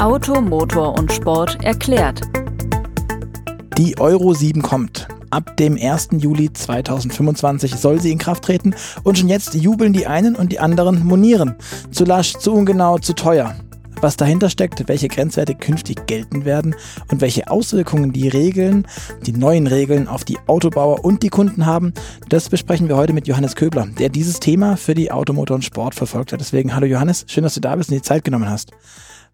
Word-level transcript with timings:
Auto, 0.00 0.40
Motor 0.40 0.96
und 0.96 1.12
Sport 1.12 1.58
erklärt. 1.64 2.20
Die 3.76 3.98
Euro 3.98 4.32
7 4.32 4.62
kommt. 4.62 5.08
Ab 5.30 5.56
dem 5.56 5.76
1. 5.76 6.10
Juli 6.18 6.52
2025 6.52 7.74
soll 7.74 8.00
sie 8.00 8.12
in 8.12 8.18
Kraft 8.18 8.44
treten 8.44 8.76
und 9.02 9.18
schon 9.18 9.28
jetzt 9.28 9.54
jubeln 9.54 9.92
die 9.92 10.06
einen 10.06 10.36
und 10.36 10.52
die 10.52 10.60
anderen 10.60 11.04
monieren. 11.04 11.56
Zu 11.90 12.04
lasch, 12.04 12.34
zu 12.34 12.52
ungenau, 12.52 12.98
zu 12.98 13.12
teuer. 13.12 13.56
Was 14.00 14.16
dahinter 14.16 14.50
steckt, 14.50 14.86
welche 14.86 15.08
Grenzwerte 15.08 15.56
künftig 15.56 16.06
gelten 16.06 16.44
werden 16.44 16.76
und 17.10 17.20
welche 17.20 17.50
Auswirkungen 17.50 18.12
die 18.12 18.28
Regeln, 18.28 18.86
die 19.26 19.32
neuen 19.32 19.66
Regeln 19.66 20.06
auf 20.06 20.24
die 20.24 20.38
Autobauer 20.46 21.04
und 21.04 21.24
die 21.24 21.28
Kunden 21.28 21.66
haben, 21.66 21.92
das 22.28 22.48
besprechen 22.48 22.88
wir 22.88 22.96
heute 22.96 23.14
mit 23.14 23.26
Johannes 23.26 23.56
Köbler, 23.56 23.88
der 23.98 24.10
dieses 24.10 24.38
Thema 24.38 24.76
für 24.76 24.94
die 24.94 25.10
Automotor 25.10 25.56
und 25.56 25.64
Sport 25.64 25.96
verfolgt 25.96 26.32
hat. 26.32 26.38
Deswegen 26.38 26.76
hallo 26.76 26.86
Johannes, 26.86 27.24
schön, 27.26 27.42
dass 27.42 27.54
du 27.54 27.60
da 27.60 27.74
bist 27.74 27.90
und 27.90 27.96
die 27.96 28.02
Zeit 28.02 28.22
genommen 28.22 28.48
hast. 28.48 28.70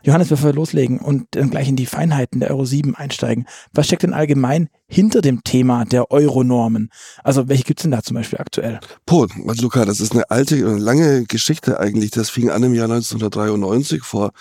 Johannes, 0.05 0.29
bevor 0.29 0.51
wir 0.51 0.55
loslegen 0.55 0.99
und 0.99 1.29
dann 1.31 1.49
gleich 1.49 1.67
in 1.67 1.77
die 1.77 1.87
Feinheiten 1.87 2.41
der 2.41 2.51
Euro 2.51 2.67
7 2.67 2.95
einsteigen, 2.95 3.47
was 3.73 3.87
steckt 3.87 4.03
denn 4.03 4.13
allgemein 4.13 4.69
hinter 4.87 5.23
dem 5.23 5.43
Thema 5.45 5.87
der 5.87 6.11
Euronormen? 6.11 6.91
Also 7.23 7.49
welche 7.49 7.65
gibt's 7.65 7.83
denn 7.83 7.91
da 7.91 8.03
zum 8.03 8.17
Beispiel 8.17 8.39
aktuell? 8.39 8.81
Po, 9.07 9.27
Luca, 9.61 9.87
das 9.87 10.01
ist 10.01 10.13
eine 10.13 10.31
alte, 10.31 10.57
eine 10.57 10.77
lange 10.77 11.25
Geschichte 11.25 11.81
eigentlich. 11.81 12.11
Das 12.11 12.29
fing 12.29 12.51
an 12.51 12.63
im 12.63 12.75
Jahr 12.75 12.85
1993, 12.85 14.03
vor 14.03 14.33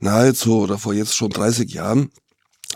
nahezu 0.00 0.60
oder 0.60 0.78
vor 0.78 0.94
jetzt 0.94 1.14
schon 1.14 1.28
30 1.28 1.72
Jahren. 1.74 2.08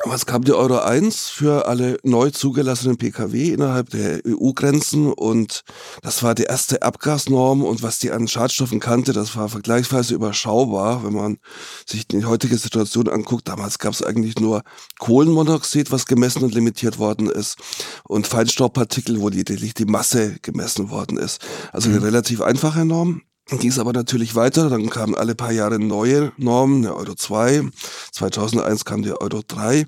Was 0.05 0.27
kam 0.27 0.45
die 0.45 0.53
Euro 0.53 0.79
1 0.79 1.29
für 1.29 1.67
alle 1.67 1.99
neu 2.03 2.31
zugelassenen 2.31 2.97
Pkw 2.97 3.53
innerhalb 3.53 3.91
der 3.91 4.21
EU-Grenzen 4.27 5.13
und 5.13 5.65
das 6.03 6.23
war 6.23 6.35
die 6.35 6.45
erste 6.45 6.83
Abgasnorm 6.83 7.65
und 7.65 7.83
was 7.83 7.99
die 7.99 8.11
an 8.11 8.29
Schadstoffen 8.29 8.79
kannte, 8.79 9.13
das 9.13 9.37
war 9.37 9.49
vergleichsweise 9.49 10.15
überschaubar, 10.15 11.05
wenn 11.05 11.15
man 11.15 11.39
sich 11.87 12.07
die 12.07 12.25
heutige 12.25 12.59
Situation 12.59 13.09
anguckt. 13.09 13.49
Damals 13.49 13.79
gab 13.79 13.95
es 13.95 14.03
eigentlich 14.03 14.39
nur 14.39 14.63
Kohlenmonoxid, 14.99 15.91
was 15.91 16.07
gemessen 16.07 16.45
und 16.45 16.55
limitiert 16.55 16.99
worden 16.99 17.29
ist 17.29 17.57
und 18.05 18.27
Feinstaubpartikel, 18.27 19.21
wo 19.21 19.29
lediglich 19.29 19.75
die 19.75 19.87
Masse 19.87 20.37
gemessen 20.43 20.91
worden 20.91 21.17
ist. 21.17 21.41
Also 21.73 21.89
eine 21.89 21.99
mhm. 21.99 22.05
relativ 22.05 22.43
einfache 22.43 22.85
Norm. 22.85 23.23
Ging 23.49 23.71
es 23.71 23.79
aber 23.79 23.93
natürlich 23.93 24.35
weiter, 24.35 24.69
dann 24.69 24.91
kamen 24.91 25.15
alle 25.15 25.37
paar 25.37 25.53
Jahre 25.53 25.79
neue 25.79 26.33
Normen, 26.37 26.83
der 26.83 26.97
Euro 26.97 27.15
2, 27.15 27.63
2001 28.11 28.85
kam 28.85 29.03
der 29.03 29.21
Euro 29.21 29.41
3 29.47 29.87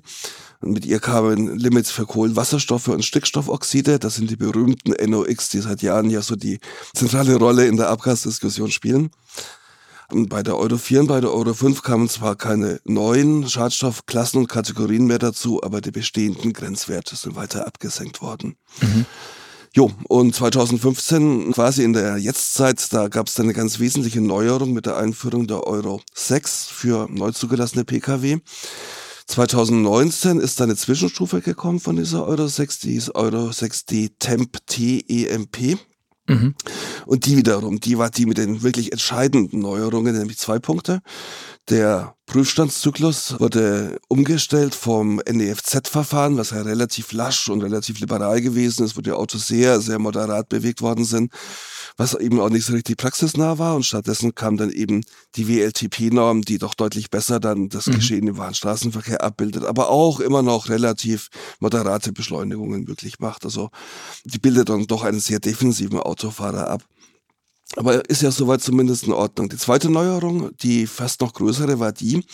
und 0.61 0.71
mit 0.71 0.85
ihr 0.85 0.99
kamen 0.99 1.57
Limits 1.57 1.91
für 1.91 2.05
Kohlenwasserstoffe 2.05 2.87
und 2.87 3.03
Stickstoffoxide, 3.03 3.99
das 3.99 4.15
sind 4.15 4.29
die 4.29 4.37
berühmten 4.37 4.93
NOx, 5.09 5.49
die 5.49 5.59
seit 5.59 5.81
Jahren 5.81 6.09
ja 6.09 6.21
so 6.21 6.37
die 6.37 6.59
zentrale 6.93 7.35
Rolle 7.35 7.65
in 7.65 7.75
der 7.75 7.89
Abgasdiskussion 7.89 8.71
spielen. 8.71 9.11
Und 10.11 10.27
bei 10.27 10.41
der 10.41 10.57
Euro 10.57 10.77
4 10.77 11.01
und 11.01 11.07
bei 11.07 11.21
der 11.21 11.31
Euro 11.31 11.53
5 11.53 11.83
kamen 11.83 12.09
zwar 12.09 12.35
keine 12.35 12.79
neuen 12.83 13.47
Schadstoffklassen 13.47 14.39
und 14.39 14.47
Kategorien 14.47 15.05
mehr 15.05 15.19
dazu, 15.19 15.61
aber 15.63 15.81
die 15.81 15.91
bestehenden 15.91 16.51
Grenzwerte 16.51 17.15
sind 17.15 17.35
weiter 17.35 17.67
abgesenkt 17.67 18.21
worden. 18.21 18.55
Mhm. 18.81 19.05
Jo, 19.75 19.91
und 20.07 20.33
2015, 20.33 21.51
quasi 21.53 21.83
in 21.83 21.93
der 21.93 22.17
Jetztzeit, 22.17 22.91
da 22.91 23.07
gab 23.07 23.27
es 23.27 23.35
dann 23.35 23.45
eine 23.45 23.53
ganz 23.53 23.79
wesentliche 23.79 24.19
Neuerung 24.19 24.73
mit 24.73 24.87
der 24.87 24.97
Einführung 24.97 25.45
der 25.45 25.67
Euro 25.67 26.01
6 26.15 26.65
für 26.69 27.07
neu 27.07 27.31
zugelassene 27.31 27.85
Pkw. 27.85 28.39
2019 29.27 30.39
ist 30.39 30.59
eine 30.59 30.75
Zwischenstufe 30.75 31.41
gekommen 31.41 31.79
von 31.79 31.97
dieser 31.97 32.25
Euro 32.25 32.47
6, 32.47 32.79
die 32.79 32.95
ist 32.95 33.13
Euro 33.13 33.49
6D 33.49 34.13
Temp 34.17 34.57
TEMP. 34.65 35.77
Mhm. 36.29 36.53
Und 37.07 37.25
die 37.25 37.37
wiederum, 37.37 37.79
die 37.79 37.97
war 37.97 38.11
die 38.11 38.25
mit 38.25 38.37
den 38.37 38.61
wirklich 38.61 38.91
entscheidenden 38.91 39.59
Neuerungen, 39.59 40.15
nämlich 40.15 40.37
zwei 40.37 40.59
Punkte. 40.59 41.01
Der 41.69 42.15
Prüfstandszyklus 42.27 43.39
wurde 43.39 43.99
umgestellt 44.07 44.75
vom 44.75 45.21
NEFZ-Verfahren, 45.27 46.37
was 46.37 46.51
ja 46.51 46.61
relativ 46.61 47.11
lasch 47.11 47.49
und 47.49 47.61
relativ 47.61 47.99
liberal 47.99 48.41
gewesen 48.41 48.85
ist, 48.85 48.95
wo 48.95 49.01
die 49.01 49.11
Autos 49.11 49.47
sehr, 49.47 49.81
sehr 49.81 49.99
moderat 49.99 50.49
bewegt 50.49 50.81
worden 50.81 51.03
sind, 51.03 51.31
was 51.97 52.13
eben 52.13 52.39
auch 52.39 52.49
nicht 52.49 52.65
so 52.65 52.73
richtig 52.73 52.97
praxisnah 52.97 53.57
war. 53.57 53.75
Und 53.75 53.83
stattdessen 53.83 54.35
kam 54.35 54.57
dann 54.57 54.69
eben 54.69 55.03
die 55.35 55.47
WLTP-Norm, 55.47 56.41
die 56.41 56.57
doch 56.57 56.73
deutlich 56.73 57.09
besser 57.09 57.39
dann 57.39 57.69
das 57.69 57.87
mhm. 57.87 57.93
Geschehen 57.93 58.27
im 58.27 58.37
wahren 58.37 58.53
Straßenverkehr 58.53 59.23
abbildet, 59.23 59.63
aber 59.63 59.89
auch 59.89 60.19
immer 60.19 60.41
noch 60.41 60.69
relativ 60.69 61.29
moderate 61.59 62.11
Beschleunigungen 62.11 62.83
möglich 62.83 63.19
macht. 63.19 63.45
Also 63.45 63.69
die 64.25 64.39
bildet 64.39 64.69
dann 64.69 64.87
doch 64.87 65.03
einen 65.03 65.19
sehr 65.19 65.39
defensiven 65.39 65.99
Autofahrer 65.99 66.69
ab. 66.69 66.83
Aber 67.75 68.09
ist 68.09 68.23
ja 68.23 68.31
soweit 68.31 68.61
zumindest 68.61 69.03
in 69.03 69.13
Ordnung. 69.13 69.47
Die 69.47 69.57
zweite 69.57 69.91
Neuerung, 69.91 70.49
die 70.57 70.87
fast 70.87 71.21
noch 71.21 71.33
größere, 71.33 71.79
war 71.79 71.91
die, 71.91 72.25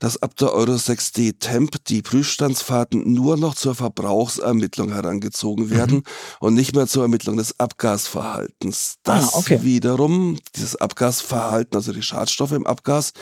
dass 0.00 0.20
ab 0.20 0.36
der 0.36 0.52
Euro 0.52 0.72
6D 0.72 1.38
Temp 1.38 1.84
die 1.84 2.02
Prüfstandsfahrten 2.02 3.12
nur 3.12 3.36
noch 3.36 3.54
zur 3.54 3.76
Verbrauchsermittlung 3.76 4.92
herangezogen 4.92 5.70
werden 5.70 5.98
mhm. 5.98 6.04
und 6.40 6.54
nicht 6.54 6.74
mehr 6.74 6.88
zur 6.88 7.04
Ermittlung 7.04 7.36
des 7.36 7.60
Abgasverhaltens. 7.60 8.96
Ah, 8.98 9.00
das 9.04 9.34
ah, 9.34 9.38
okay. 9.38 9.60
wiederum, 9.62 10.38
dieses 10.56 10.74
Abgasverhalten, 10.74 11.76
also 11.76 11.92
die 11.92 12.02
Schadstoffe 12.02 12.52
im 12.52 12.66
Abgas, 12.66 13.12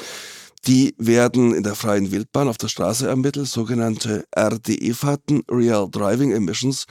die 0.66 0.94
werden 0.98 1.54
in 1.54 1.62
der 1.62 1.75
freien 1.75 2.10
Wildbahn 2.10 2.48
auf 2.48 2.59
der 2.59 2.69
Straße 2.69 3.09
ermittelt, 3.09 3.48
sogenannte 3.48 4.25
RDE-Fahrten, 4.37 5.43
Real 5.50 5.88
Driving 5.91 6.32
Emissions. 6.32 6.84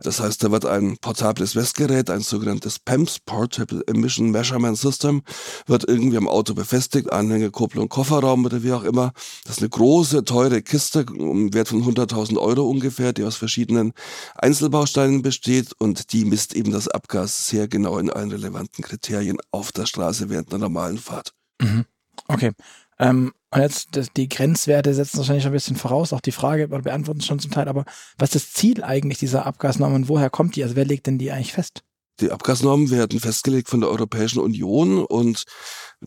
Das 0.00 0.20
heißt, 0.20 0.44
da 0.44 0.50
wird 0.50 0.66
ein 0.66 0.98
portables 1.00 1.54
Messgerät, 1.54 2.10
ein 2.10 2.20
sogenanntes 2.20 2.78
PEMS, 2.78 3.20
Portable 3.20 3.82
Emission 3.86 4.30
Measurement 4.30 4.76
System, 4.76 5.22
wird 5.66 5.88
irgendwie 5.88 6.18
am 6.18 6.28
Auto 6.28 6.54
befestigt, 6.54 7.12
Anhänge, 7.12 7.50
Kupplung, 7.50 7.88
Kofferraum 7.88 8.44
oder 8.44 8.62
wie 8.62 8.72
auch 8.72 8.84
immer. 8.84 9.12
Das 9.44 9.56
ist 9.56 9.62
eine 9.62 9.70
große, 9.70 10.24
teure 10.24 10.60
Kiste 10.60 11.06
um 11.06 11.54
Wert 11.54 11.68
von 11.68 11.82
100.000 11.82 12.38
Euro 12.38 12.68
ungefähr, 12.68 13.12
die 13.14 13.24
aus 13.24 13.36
verschiedenen 13.36 13.92
Einzelbausteinen 14.34 15.22
besteht 15.22 15.72
und 15.78 16.12
die 16.12 16.26
misst 16.26 16.54
eben 16.54 16.72
das 16.72 16.88
Abgas 16.88 17.46
sehr 17.46 17.68
genau 17.68 17.98
in 17.98 18.10
allen 18.10 18.30
relevanten 18.30 18.84
Kriterien 18.84 19.38
auf 19.50 19.72
der 19.72 19.86
Straße 19.86 20.28
während 20.28 20.52
einer 20.52 20.60
normalen 20.60 20.98
Fahrt. 20.98 21.32
Mhm. 21.60 21.86
Okay. 22.28 22.52
Ähm, 22.98 23.32
und 23.50 23.60
jetzt 23.60 23.96
das, 23.96 24.12
die 24.12 24.28
Grenzwerte 24.28 24.94
setzen 24.94 25.18
wahrscheinlich 25.18 25.44
schon 25.44 25.52
ein 25.52 25.54
bisschen 25.54 25.76
voraus, 25.76 26.12
auch 26.12 26.20
die 26.20 26.32
Frage, 26.32 26.68
beantworten 26.68 27.20
schon 27.20 27.38
zum 27.38 27.50
Teil, 27.50 27.68
aber 27.68 27.84
was 28.18 28.34
ist 28.34 28.46
das 28.46 28.52
Ziel 28.52 28.82
eigentlich 28.82 29.18
dieser 29.18 29.46
Abgasnorm 29.46 29.94
und 29.94 30.08
woher 30.08 30.30
kommt 30.30 30.56
die? 30.56 30.62
Also 30.64 30.76
wer 30.76 30.84
legt 30.84 31.06
denn 31.06 31.18
die 31.18 31.30
eigentlich 31.30 31.52
fest? 31.52 31.84
Die 32.20 32.30
Abgasnormen 32.30 32.90
werden 32.90 33.18
festgelegt 33.18 33.68
von 33.68 33.80
der 33.80 33.90
Europäischen 33.90 34.38
Union 34.38 35.04
und 35.04 35.44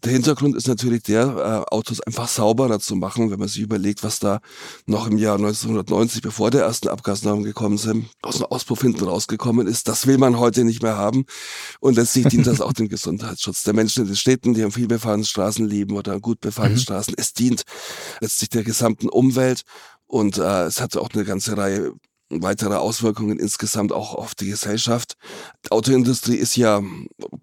der 0.04 0.14
Hintergrund 0.14 0.56
ist 0.56 0.68
natürlich 0.68 1.04
der, 1.04 1.66
äh, 1.70 1.74
Autos 1.74 2.00
einfach 2.02 2.28
sauberer 2.28 2.80
zu 2.80 2.96
machen, 2.96 3.32
wenn 3.32 3.40
man 3.40 3.48
sich 3.48 3.62
überlegt, 3.62 4.04
was 4.04 4.20
da 4.20 4.40
noch 4.86 5.08
im 5.08 5.18
Jahr 5.18 5.38
1990, 5.38 6.22
bevor 6.22 6.52
der 6.52 6.62
ersten 6.62 6.88
Abgasnormen 6.88 7.44
gekommen 7.44 7.78
sind, 7.78 8.08
aus 8.22 8.38
dem 8.38 8.46
Auspuff 8.46 8.82
hinten 8.82 9.06
rausgekommen 9.06 9.68
ist. 9.68 9.88
Das 9.88 10.08
will 10.08 10.18
man 10.18 10.40
heute 10.40 10.64
nicht 10.64 10.82
mehr 10.82 10.98
haben. 10.98 11.26
Und 11.80 11.96
letztlich 11.96 12.28
dient 12.28 12.48
das 12.48 12.62
auch 12.62 12.74
dem 12.74 12.90
Gesundheitsschutz 12.90 13.64
der 13.64 13.74
Menschen 13.74 14.04
in 14.04 14.08
den 14.08 14.16
Städten, 14.16 14.54
die 14.54 14.64
am 14.64 14.72
viel 14.72 14.88
befahrenen 14.88 15.26
Straßen 15.26 15.68
leben 15.68 15.98
oder 15.98 16.14
an 16.14 16.22
gut 16.22 16.40
befahrenen 16.40 16.78
mhm. 16.78 16.82
Straßen. 16.82 17.16
Es 17.18 17.34
dient 17.34 17.64
letztlich 18.22 18.50
der 18.50 18.64
gesamten 18.64 19.10
Umwelt 19.10 19.64
und 20.06 20.38
äh, 20.38 20.64
es 20.66 20.80
hat 20.80 20.96
auch 20.96 21.10
eine 21.14 21.26
ganze 21.26 21.58
Reihe 21.58 21.94
weitere 22.30 22.76
Auswirkungen 22.76 23.40
insgesamt 23.40 23.92
auch 23.92 24.14
auf 24.14 24.36
die 24.36 24.48
Gesellschaft. 24.48 25.16
Die 25.66 25.72
Autoindustrie 25.72 26.36
ist 26.36 26.56
ja, 26.58 26.82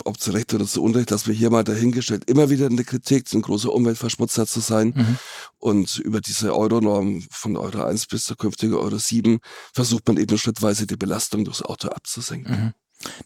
ob 0.04 0.20
zu 0.20 0.30
Recht 0.32 0.52
oder 0.52 0.66
zu 0.66 0.82
Unrecht, 0.82 1.10
dass 1.10 1.26
wir 1.26 1.34
hier 1.34 1.50
mal 1.50 1.64
dahingestellt, 1.64 2.28
immer 2.28 2.50
wieder 2.50 2.66
in 2.66 2.76
der 2.76 2.84
Kritik, 2.84 3.32
ein 3.32 3.42
großer 3.42 3.72
Umweltverschmutzer 3.72 4.46
zu 4.46 4.60
sein. 4.60 4.92
Mhm. 4.94 5.18
Und 5.58 5.98
über 5.98 6.20
diese 6.20 6.54
Euronorm 6.54 7.22
von 7.30 7.56
Euro 7.56 7.84
1 7.84 8.06
bis 8.06 8.24
zur 8.24 8.36
künftigen 8.36 8.74
Euro 8.74 8.98
7 8.98 9.38
versucht 9.72 10.06
man 10.06 10.18
eben 10.18 10.36
schrittweise 10.36 10.86
die 10.86 10.96
Belastung 10.96 11.44
durchs 11.44 11.62
Auto 11.62 11.88
abzusenken. 11.88 12.52
Mhm. 12.52 12.74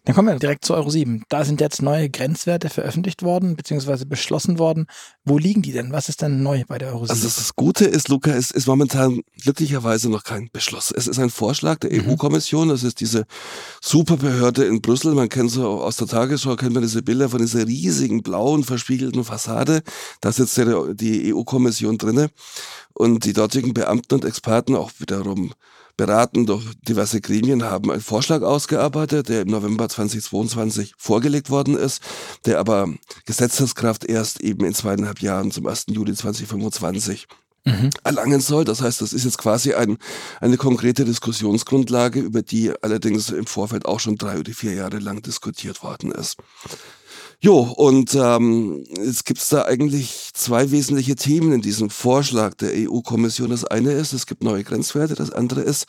Dann 0.04 0.14
kommen 0.14 0.28
wir 0.28 0.38
direkt 0.38 0.64
zu 0.64 0.74
Euro 0.74 0.90
7. 0.90 1.24
Da 1.28 1.44
sind 1.44 1.60
jetzt 1.60 1.82
neue 1.82 2.10
Grenzwerte 2.10 2.68
veröffentlicht 2.70 3.22
worden, 3.22 3.56
beziehungsweise 3.56 4.06
beschlossen 4.06 4.58
worden. 4.58 4.86
Wo 5.24 5.38
liegen 5.38 5.62
die 5.62 5.72
denn? 5.72 5.92
Was 5.92 6.08
ist 6.08 6.22
denn 6.22 6.42
neu 6.42 6.64
bei 6.66 6.78
der 6.78 6.88
Euro 6.88 7.06
7? 7.06 7.10
Also 7.10 7.28
das 7.28 7.54
Gute 7.54 7.84
ist, 7.84 8.08
Luca, 8.08 8.30
es 8.30 8.50
ist 8.50 8.66
momentan 8.66 9.20
glücklicherweise 9.42 10.08
noch 10.08 10.24
kein 10.24 10.48
Beschluss. 10.52 10.92
Es 10.94 11.06
ist 11.06 11.18
ein 11.18 11.30
Vorschlag 11.30 11.78
der 11.78 11.92
mhm. 11.92 12.10
EU-Kommission. 12.10 12.68
Das 12.68 12.82
ist 12.82 13.00
diese 13.00 13.24
Superbehörde 13.82 14.64
in 14.64 14.80
Brüssel. 14.80 15.14
Man 15.14 15.28
kennt 15.28 15.50
so 15.50 15.68
aus 15.68 15.96
der 15.96 16.06
Tagesschau, 16.06 16.56
kennt 16.56 16.74
man 16.74 16.82
diese 16.82 17.02
Bilder 17.02 17.28
von 17.28 17.40
dieser 17.40 17.66
riesigen 17.66 18.22
blauen, 18.22 18.64
verspiegelten 18.64 19.24
Fassade. 19.24 19.82
Da 20.20 20.32
sitzt 20.32 20.56
ja 20.56 20.92
die 20.92 21.34
EU-Kommission 21.34 21.98
drinne. 21.98 22.30
Und 22.94 23.24
die 23.24 23.32
dortigen 23.32 23.74
Beamten 23.74 24.14
und 24.14 24.24
Experten 24.24 24.74
auch 24.74 24.90
wiederum 24.98 25.52
beraten 25.98 26.46
durch 26.46 26.64
diverse 26.80 27.20
Gremien, 27.20 27.64
haben 27.64 27.90
einen 27.90 28.00
Vorschlag 28.00 28.40
ausgearbeitet, 28.42 29.28
der 29.28 29.42
im 29.42 29.48
November 29.48 29.88
2022 29.88 30.94
vorgelegt 30.96 31.50
worden 31.50 31.76
ist, 31.76 32.02
der 32.46 32.60
aber 32.60 32.88
Gesetzeskraft 33.26 34.04
erst 34.06 34.40
eben 34.40 34.64
in 34.64 34.74
zweieinhalb 34.74 35.20
Jahren 35.20 35.50
zum 35.50 35.66
1. 35.66 35.86
Juli 35.88 36.14
2025 36.14 37.26
mhm. 37.64 37.90
erlangen 38.04 38.40
soll. 38.40 38.64
Das 38.64 38.80
heißt, 38.80 39.00
das 39.00 39.12
ist 39.12 39.24
jetzt 39.24 39.38
quasi 39.38 39.74
ein, 39.74 39.98
eine 40.40 40.56
konkrete 40.56 41.04
Diskussionsgrundlage, 41.04 42.20
über 42.20 42.42
die 42.42 42.72
allerdings 42.80 43.30
im 43.30 43.46
Vorfeld 43.46 43.84
auch 43.84 44.00
schon 44.00 44.16
drei 44.16 44.38
oder 44.38 44.52
vier 44.52 44.74
Jahre 44.74 45.00
lang 45.00 45.20
diskutiert 45.22 45.82
worden 45.82 46.12
ist. 46.12 46.36
Jo, 47.40 47.60
und 47.60 48.16
ähm, 48.16 48.84
jetzt 48.96 49.24
gibt's 49.24 49.48
da 49.48 49.64
eigentlich 49.64 50.30
zwei 50.34 50.72
wesentliche 50.72 51.14
Themen 51.14 51.52
in 51.52 51.62
diesem 51.62 51.88
Vorschlag 51.88 52.54
der 52.54 52.72
EU-Kommission. 52.74 53.50
Das 53.50 53.64
eine 53.64 53.92
ist, 53.92 54.12
es 54.12 54.26
gibt 54.26 54.42
neue 54.42 54.64
Grenzwerte. 54.64 55.14
Das 55.14 55.30
andere 55.30 55.60
ist, 55.60 55.86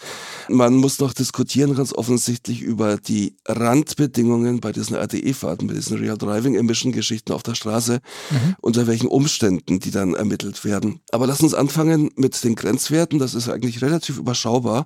man 0.48 0.76
muss 0.76 1.00
noch 1.00 1.12
diskutieren 1.12 1.76
ganz 1.76 1.92
offensichtlich 1.92 2.62
über 2.62 2.98
die 2.98 3.36
Randbedingungen 3.48 4.60
bei 4.60 4.72
diesen 4.72 4.96
RDE-Fahrten, 4.96 5.68
bei 5.68 5.74
diesen 5.74 5.98
Real 5.98 6.20
Driving 6.20 6.54
Emission 6.54 6.92
Geschichten 6.92 7.34
auf 7.34 7.42
der 7.42 7.56
Straße, 7.56 8.00
mhm. 8.30 8.56
unter 8.62 8.86
welchen 8.86 9.08
Umständen 9.08 9.80
die 9.80 9.92
dann 9.92 10.14
ermittelt 10.14 10.64
werden. 10.64 11.00
Aber 11.12 11.26
lass 11.26 11.42
uns 11.42 11.56
anfangen 11.56 12.12
mit 12.16 12.44
den 12.44 12.54
Grenzwerten. 12.54 13.18
Das 13.18 13.34
ist 13.34 13.50
eigentlich 13.50 13.82
relativ 13.82 14.20
überschaubar. 14.20 14.86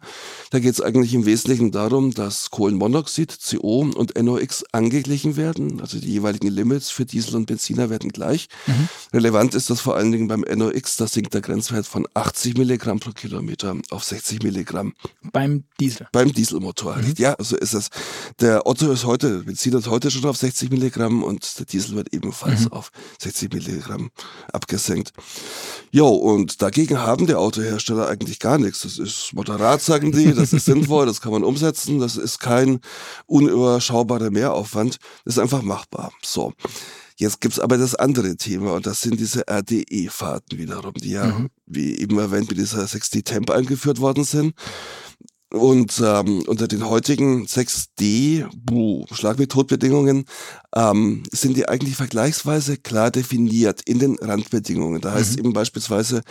Da 0.49 0.59
geht 0.59 0.73
es 0.73 0.81
eigentlich 0.81 1.13
im 1.13 1.25
Wesentlichen 1.25 1.71
darum, 1.71 2.13
dass 2.13 2.51
Kohlenmonoxid, 2.51 3.37
CO 3.49 3.81
und 3.95 4.17
NOx 4.21 4.63
angeglichen 4.71 5.35
werden. 5.35 5.81
Also 5.81 5.99
die 5.99 6.22
jeweiligen 6.23 6.47
Limits 6.47 6.89
für 6.89 7.05
Diesel 7.05 7.35
und 7.35 7.45
Benziner 7.45 7.89
werden 7.89 8.11
gleich. 8.11 8.47
Mhm. 8.65 8.87
Relevant 9.13 9.53
ist 9.55 9.69
das 9.69 9.81
vor 9.81 9.95
allen 9.95 10.11
Dingen 10.11 10.27
beim 10.27 10.41
NOx. 10.41 10.95
Da 10.95 11.05
sinkt 11.05 11.33
der 11.33 11.41
Grenzwert 11.41 11.85
von 11.85 12.07
80 12.13 12.57
Milligramm 12.57 12.99
pro 12.99 13.11
Kilometer 13.11 13.75
auf 13.89 14.03
60 14.03 14.41
Milligramm. 14.41 14.93
Beim 15.31 15.65
Diesel? 15.79 16.07
Beim 16.11 16.31
Dieselmotor. 16.31 16.95
Mhm. 16.95 17.13
Ja, 17.17 17.35
so 17.39 17.57
ist 17.57 17.73
es. 17.73 17.89
Der 18.39 18.65
Otto 18.65 18.91
ist 18.91 19.05
heute, 19.05 19.39
Benziner 19.39 19.79
ist 19.79 19.89
heute 19.89 20.09
schon 20.09 20.25
auf 20.25 20.37
60 20.37 20.69
Milligramm 20.69 21.23
und 21.23 21.59
der 21.59 21.65
Diesel 21.65 21.95
wird 21.95 22.13
ebenfalls 22.13 22.61
mhm. 22.61 22.71
auf 22.71 22.91
60 23.21 23.53
Milligramm 23.53 24.09
abgesenkt. 24.51 25.11
Jo, 25.91 26.07
und 26.07 26.61
dagegen 26.61 26.99
haben 26.99 27.27
die 27.27 27.35
Autohersteller 27.35 28.07
eigentlich 28.07 28.39
gar 28.39 28.57
nichts. 28.57 28.81
Das 28.81 28.97
ist 28.97 29.33
moderat, 29.33 29.81
sagen 29.81 30.11
die, 30.11 30.33
das 30.33 30.53
ist 30.53 30.65
sinnvoll, 30.73 31.05
das 31.05 31.19
kann 31.19 31.33
man 31.33 31.43
umsetzen, 31.43 31.99
das 31.99 32.15
ist 32.15 32.39
kein 32.39 32.79
unüberschaubarer 33.25 34.31
Mehraufwand, 34.31 34.99
das 35.25 35.35
ist 35.35 35.39
einfach 35.39 35.61
machbar. 35.61 36.12
So. 36.21 36.53
Jetzt 37.15 37.41
gibt's 37.41 37.59
aber 37.59 37.77
das 37.77 37.95
andere 37.95 38.35
Thema 38.35 38.73
und 38.73 38.85
das 38.85 39.01
sind 39.01 39.19
diese 39.19 39.43
RDE-Fahrten 39.47 40.57
wiederum, 40.57 40.93
die 40.93 41.11
ja, 41.11 41.25
mhm. 41.25 41.49
wie 41.67 41.97
eben 41.99 42.17
erwähnt, 42.17 42.49
mit 42.49 42.57
dieser 42.57 42.83
6D 42.83 43.23
Temp 43.23 43.51
eingeführt 43.51 43.99
worden 43.99 44.23
sind. 44.23 44.53
Und 45.53 46.01
ähm, 46.03 46.41
unter 46.47 46.67
den 46.67 46.89
heutigen 46.89 47.45
6D 47.45 48.47
Schlagmethodbedingungen 49.13 50.25
ähm, 50.75 51.21
sind 51.31 51.55
die 51.55 51.69
eigentlich 51.69 51.95
vergleichsweise 51.95 52.77
klar 52.77 53.11
definiert 53.11 53.81
in 53.85 53.99
den 53.99 54.17
Randbedingungen. 54.19 54.99
Da 54.99 55.13
heißt 55.13 55.33
mhm. 55.33 55.39
eben 55.39 55.53
beispielsweise, 55.53 56.23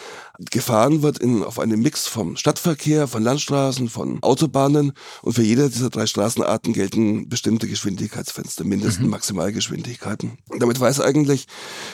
gefahren 0.51 1.03
wird 1.03 1.19
in, 1.19 1.45
auf 1.45 1.61
einem 1.61 1.81
Mix 1.81 2.09
vom 2.09 2.35
Stadtverkehr, 2.37 3.07
von 3.07 3.23
Landstraßen, 3.23 3.89
von 3.89 4.21
Autobahnen 4.25 4.93
und 5.23 5.35
für 5.35 5.45
jede 5.45 5.71
dieser 5.71 5.91
drei 5.91 6.07
Straßenarten 6.07 6.73
gelten 6.73 7.29
bestimmte 7.29 7.69
Geschwindigkeitsfenster, 7.69 8.65
mindestens 8.65 9.05
mhm. 9.05 9.11
Maximalgeschwindigkeiten. 9.11 10.39
Damit 10.59 10.81
weiß 10.81 11.01
eigentlich 11.01 11.47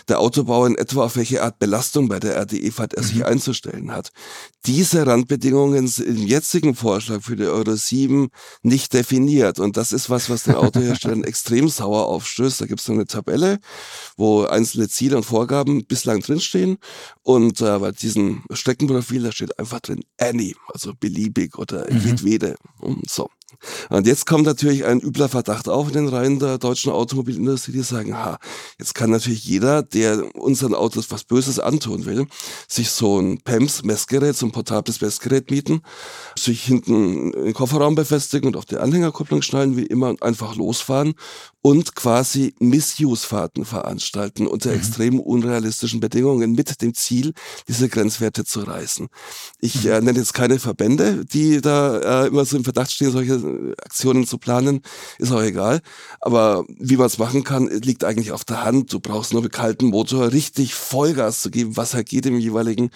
der 0.09 0.21
Autobauer 0.21 0.67
in 0.67 0.77
etwa, 0.77 1.05
auf 1.05 1.17
welche 1.17 1.43
Art 1.43 1.59
Belastung 1.59 2.09
bei 2.09 2.21
der 2.21 2.41
RDE-Fahrt 2.41 2.95
er 2.95 3.03
mhm. 3.03 3.07
sich 3.07 3.27
einzustellen 3.27 3.93
hat. 3.93 4.13
Diese 4.65 5.07
Randbedingungen 5.07 5.89
sind 5.89 6.09
im 6.09 6.27
jetzigen 6.27 6.75
Vorschlag 6.75 7.18
für 7.21 7.37
die 7.37 7.45
Euro 7.45 7.75
7 7.75 8.29
nicht 8.63 8.93
definiert. 8.93 9.59
Und 9.59 9.77
das 9.77 9.93
ist 9.93 10.11
was, 10.11 10.31
was 10.31 10.45
den 10.45 10.55
Autoherstellern 10.55 11.25
extrem 11.25 11.69
sauer 11.69 12.07
aufstößt. 12.07 12.61
Da 12.61 12.67
gibt 12.67 12.81
es 12.81 12.87
so 12.87 12.93
eine 12.93 13.07
Tabelle, 13.07 13.59
wo 14.17 14.45
einzelne 14.45 14.89
Ziele 14.89 15.17
und 15.17 15.25
Vorgaben 15.25 15.85
bislang 15.87 16.21
drinstehen. 16.21 16.79
Und 17.23 17.61
äh, 17.61 17.79
bei 17.79 17.93
diesem 17.93 18.45
Streckenprofil, 18.53 19.23
da 19.23 19.33
steht 19.33 19.59
einfach 19.59 19.81
drin 19.81 20.05
any, 20.19 20.55
also 20.73 20.93
beliebig 20.99 21.59
oder 21.59 21.91
mhm. 21.91 22.01
jedwede. 22.01 22.57
Und 22.79 23.09
so. 23.09 23.31
Und 23.89 24.07
jetzt 24.07 24.27
kommt 24.27 24.45
natürlich 24.45 24.85
ein 24.85 25.01
übler 25.01 25.29
Verdacht 25.29 25.69
auf 25.69 25.89
in 25.89 25.95
den 25.95 26.09
Reihen 26.09 26.39
der 26.39 26.59
deutschen 26.59 26.93
Automobilindustrie, 26.93 27.73
die 27.73 27.83
sagen, 27.83 28.17
ha, 28.17 28.39
jetzt 28.79 28.95
kann 28.95 29.11
natürlich 29.11 29.45
jeder, 29.45 29.83
der 29.83 30.35
unseren 30.37 30.75
Autos 30.75 31.11
was 31.11 31.25
Böses 31.25 31.59
antun 31.59 32.05
will, 32.05 32.27
sich 32.69 32.91
so 32.91 33.19
ein 33.19 33.41
PEMS-Messgerät, 33.41 34.37
so 34.37 34.47
ein 34.47 34.53
portables 34.53 35.01
Messgerät 35.01 35.51
mieten, 35.51 35.83
sich 36.39 36.63
hinten 36.63 37.33
in 37.33 37.45
den 37.45 37.55
Kofferraum 37.55 37.95
befestigen 37.95 38.49
und 38.49 38.57
auf 38.57 38.67
die 38.67 38.77
Anhängerkupplung 38.77 39.43
schnallen, 39.43 39.77
wie 39.77 39.87
immer, 39.87 40.11
und 40.11 40.23
einfach 40.23 40.55
losfahren 40.57 41.15
und 41.61 41.95
quasi 41.97 42.55
Misuse-Fahrten 42.61 43.65
veranstalten 43.65 44.47
unter 44.47 44.71
mhm. 44.71 44.77
extrem 44.77 45.21
unrealistischen 45.21 46.01
Bedingungen 46.01 46.53
mit 46.53 46.81
dem 46.83 46.95
Ziel, 46.95 47.33
diese 47.67 47.89
Grenzwerte 47.89 48.45
zu 48.45 48.61
reißen. 48.61 49.09
Ich 49.61 49.85
mhm. 49.85 49.91
äh, 49.91 50.01
nenne 50.01 50.19
jetzt 50.19 50.35
keine 50.35 50.59
Verbände, 50.59 51.25
die 51.25 51.61
da 51.61 52.25
äh, 52.25 52.29
immer 52.29 52.45
so 52.45 52.57
im 52.57 52.65
Verdacht 52.65 52.93
stehen, 52.93 53.11
solche 53.11 53.35
äh, 53.35 53.73
Aktionen 53.85 54.27
zu 54.27 54.39
planen, 54.39 54.83
ist 55.19 55.33
auch 55.33 55.43
egal. 55.43 55.81
Aber 56.21 56.65
wie 56.79 56.97
man 56.97 57.07
es 57.07 57.19
machen 57.19 57.43
kann, 57.43 57.67
liegt 57.67 58.05
eigentlich 58.05 58.33
auf 58.33 58.45
der 58.45 58.65
Hand. 58.65 58.93
Du 58.93 59.01
brauchst 59.01 59.33
nur 59.33 59.43
mit 59.43 59.53
kaltem 59.53 59.89
Motor 59.89 60.33
richtig 60.33 60.75
Vollgas 60.75 61.43
zu 61.43 61.51
geben, 61.51 61.77
was 61.77 61.95
halt 61.95 62.09
geht 62.09 62.27
im 62.27 62.39
jeweiligen 62.39 62.91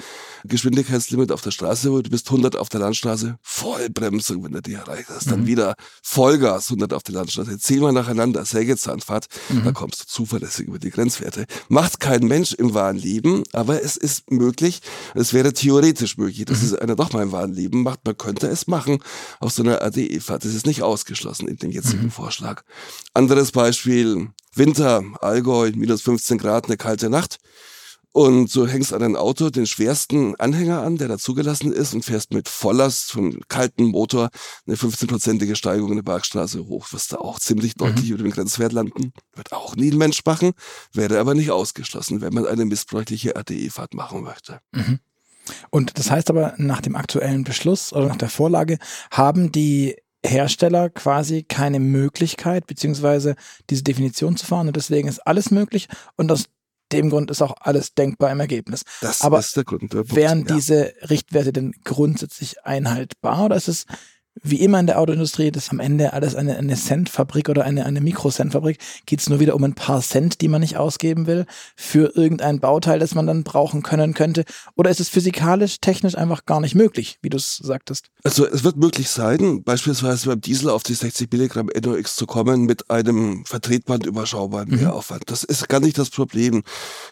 Geschwindigkeitslimit 0.44 1.32
auf 1.32 1.42
der 1.42 1.50
Straße, 1.50 1.90
wo 1.90 2.00
du 2.00 2.10
bist 2.10 2.28
100 2.28 2.56
auf 2.56 2.68
der 2.68 2.80
Landstraße, 2.80 3.38
Vollbremsung, 3.42 4.44
wenn 4.44 4.52
du 4.52 4.62
die 4.62 4.74
erreicht 4.74 5.08
hast, 5.08 5.30
dann 5.30 5.42
mhm. 5.42 5.46
wieder 5.46 5.74
Vollgas 6.02 6.68
100 6.68 6.92
auf 6.92 7.02
der 7.02 7.16
Landstraße, 7.16 7.58
zehnmal 7.58 7.92
nacheinander, 7.92 8.44
Sägezahnfahrt, 8.52 9.26
mhm. 9.48 9.64
da 9.64 9.72
kommst 9.72 10.02
du 10.02 10.06
zuverlässig 10.06 10.68
über 10.68 10.78
die 10.78 10.90
Grenzwerte. 10.90 11.46
Macht 11.68 12.00
kein 12.00 12.26
Mensch 12.26 12.52
im 12.52 12.74
wahren 12.74 12.96
Leben, 12.96 13.42
aber 13.52 13.82
es 13.82 13.96
ist 13.96 14.30
möglich, 14.30 14.80
es 15.14 15.32
wäre 15.32 15.52
theoretisch 15.52 16.16
möglich, 16.16 16.44
das 16.44 16.60
mhm. 16.60 16.66
ist 16.66 16.74
einer 16.74 16.94
doch 16.96 17.12
mal 17.12 17.22
im 17.22 17.32
wahren 17.32 17.52
Leben 17.52 17.82
macht, 17.82 18.04
man 18.04 18.16
könnte 18.16 18.46
es 18.46 18.66
machen 18.66 19.02
auf 19.40 19.52
so 19.52 19.62
einer 19.62 19.82
ADE-Fahrt. 19.82 20.44
Das 20.44 20.54
ist 20.54 20.66
nicht 20.66 20.82
ausgeschlossen 20.82 21.48
in 21.48 21.56
dem 21.56 21.70
jetzigen 21.70 22.04
mhm. 22.04 22.10
Vorschlag. 22.10 22.62
Anderes 23.14 23.52
Beispiel, 23.52 24.28
Winter, 24.54 25.02
Allgäu, 25.20 25.72
minus 25.74 26.02
15 26.02 26.38
Grad, 26.38 26.66
eine 26.66 26.76
kalte 26.76 27.10
Nacht. 27.10 27.38
Und 28.12 28.54
du 28.54 28.66
hängst 28.66 28.92
an 28.92 29.02
ein 29.02 29.16
Auto 29.16 29.48
den 29.48 29.66
schwersten 29.66 30.36
Anhänger 30.36 30.82
an, 30.82 30.98
der 30.98 31.08
da 31.08 31.16
zugelassen 31.16 31.72
ist 31.72 31.94
und 31.94 32.04
fährst 32.04 32.32
mit 32.32 32.46
Volllast 32.46 33.10
vom 33.10 33.40
kalten 33.48 33.84
Motor 33.84 34.28
eine 34.66 34.76
15-prozentige 34.76 35.56
Steigung 35.56 35.88
in 35.88 35.96
der 35.96 36.02
Bergstraße 36.02 36.66
hoch. 36.66 36.92
Wirst 36.92 37.14
da 37.14 37.16
auch 37.16 37.40
ziemlich 37.40 37.74
deutlich 37.74 38.06
mhm. 38.06 38.14
über 38.14 38.22
dem 38.24 38.32
Grenzwert 38.32 38.72
landen. 38.72 39.14
Wird 39.34 39.52
auch 39.52 39.76
nie 39.76 39.90
ein 39.90 39.96
Mensch 39.96 40.22
machen, 40.26 40.52
wäre 40.92 41.18
aber 41.18 41.34
nicht 41.34 41.50
ausgeschlossen, 41.50 42.20
wenn 42.20 42.34
man 42.34 42.46
eine 42.46 42.66
missbräuchliche 42.66 43.34
RTE-Fahrt 43.34 43.94
machen 43.94 44.22
möchte. 44.22 44.60
Mhm. 44.72 45.00
Und 45.70 45.98
das 45.98 46.10
heißt 46.10 46.28
aber, 46.28 46.54
nach 46.58 46.82
dem 46.82 46.96
aktuellen 46.96 47.44
Beschluss 47.44 47.94
oder 47.94 48.08
nach 48.08 48.16
der 48.16 48.28
Vorlage 48.28 48.78
haben 49.10 49.52
die 49.52 49.96
Hersteller 50.24 50.90
quasi 50.90 51.42
keine 51.42 51.80
Möglichkeit, 51.80 52.66
beziehungsweise 52.66 53.36
diese 53.70 53.82
Definition 53.82 54.36
zu 54.36 54.46
fahren 54.46 54.68
und 54.68 54.76
deswegen 54.76 55.08
ist 55.08 55.26
alles 55.26 55.50
möglich 55.50 55.88
und 56.16 56.30
aus 56.30 56.44
dem 56.92 57.10
Grund 57.10 57.30
ist 57.30 57.42
auch 57.42 57.54
alles 57.60 57.94
denkbar 57.94 58.30
im 58.30 58.40
Ergebnis. 58.40 58.82
Das 59.00 59.22
Aber 59.22 59.38
ist 59.38 59.56
der 59.56 59.64
Grund. 59.64 59.92
Der 59.92 60.10
wären 60.10 60.46
ja. 60.46 60.54
diese 60.54 60.92
Richtwerte 61.08 61.52
denn 61.52 61.74
grundsätzlich 61.84 62.64
einhaltbar 62.64 63.46
oder 63.46 63.56
ist 63.56 63.68
es 63.68 63.86
wie 64.42 64.60
immer 64.60 64.80
in 64.80 64.86
der 64.86 64.98
Autoindustrie, 64.98 65.50
das 65.50 65.64
ist 65.64 65.70
am 65.70 65.80
Ende 65.80 66.12
alles 66.14 66.34
eine, 66.34 66.56
eine 66.56 66.76
Centfabrik 66.76 67.48
oder 67.48 67.64
eine, 67.64 67.84
eine 67.84 68.00
Mikrocentfabrik, 68.00 68.78
geht 69.04 69.20
es 69.20 69.28
nur 69.28 69.40
wieder 69.40 69.54
um 69.54 69.62
ein 69.64 69.74
paar 69.74 70.00
Cent, 70.00 70.40
die 70.40 70.48
man 70.48 70.62
nicht 70.62 70.76
ausgeben 70.78 71.26
will, 71.26 71.44
für 71.76 72.16
irgendein 72.16 72.58
Bauteil, 72.58 72.98
das 72.98 73.14
man 73.14 73.26
dann 73.26 73.44
brauchen 73.44 73.82
können 73.82 74.14
könnte? 74.14 74.44
Oder 74.74 74.90
ist 74.90 75.00
es 75.00 75.10
physikalisch, 75.10 75.80
technisch 75.80 76.16
einfach 76.16 76.46
gar 76.46 76.60
nicht 76.60 76.74
möglich, 76.74 77.18
wie 77.20 77.28
du 77.28 77.36
es 77.36 77.56
sagtest? 77.56 78.06
Also 78.24 78.46
es 78.46 78.64
wird 78.64 78.76
möglich 78.76 79.10
sein, 79.10 79.62
beispielsweise 79.64 80.28
beim 80.28 80.40
Diesel 80.40 80.70
auf 80.70 80.82
die 80.82 80.94
60 80.94 81.30
Milligramm 81.30 81.66
NOx 81.66 82.16
zu 82.16 82.26
kommen 82.26 82.62
mit 82.64 82.90
einem 82.90 83.44
vertretbaren 83.44 84.02
überschaubaren 84.02 84.70
mhm. 84.70 84.76
Mehraufwand. 84.76 85.24
Das 85.26 85.44
ist 85.44 85.68
gar 85.68 85.80
nicht 85.80 85.98
das 85.98 86.08
Problem. 86.08 86.62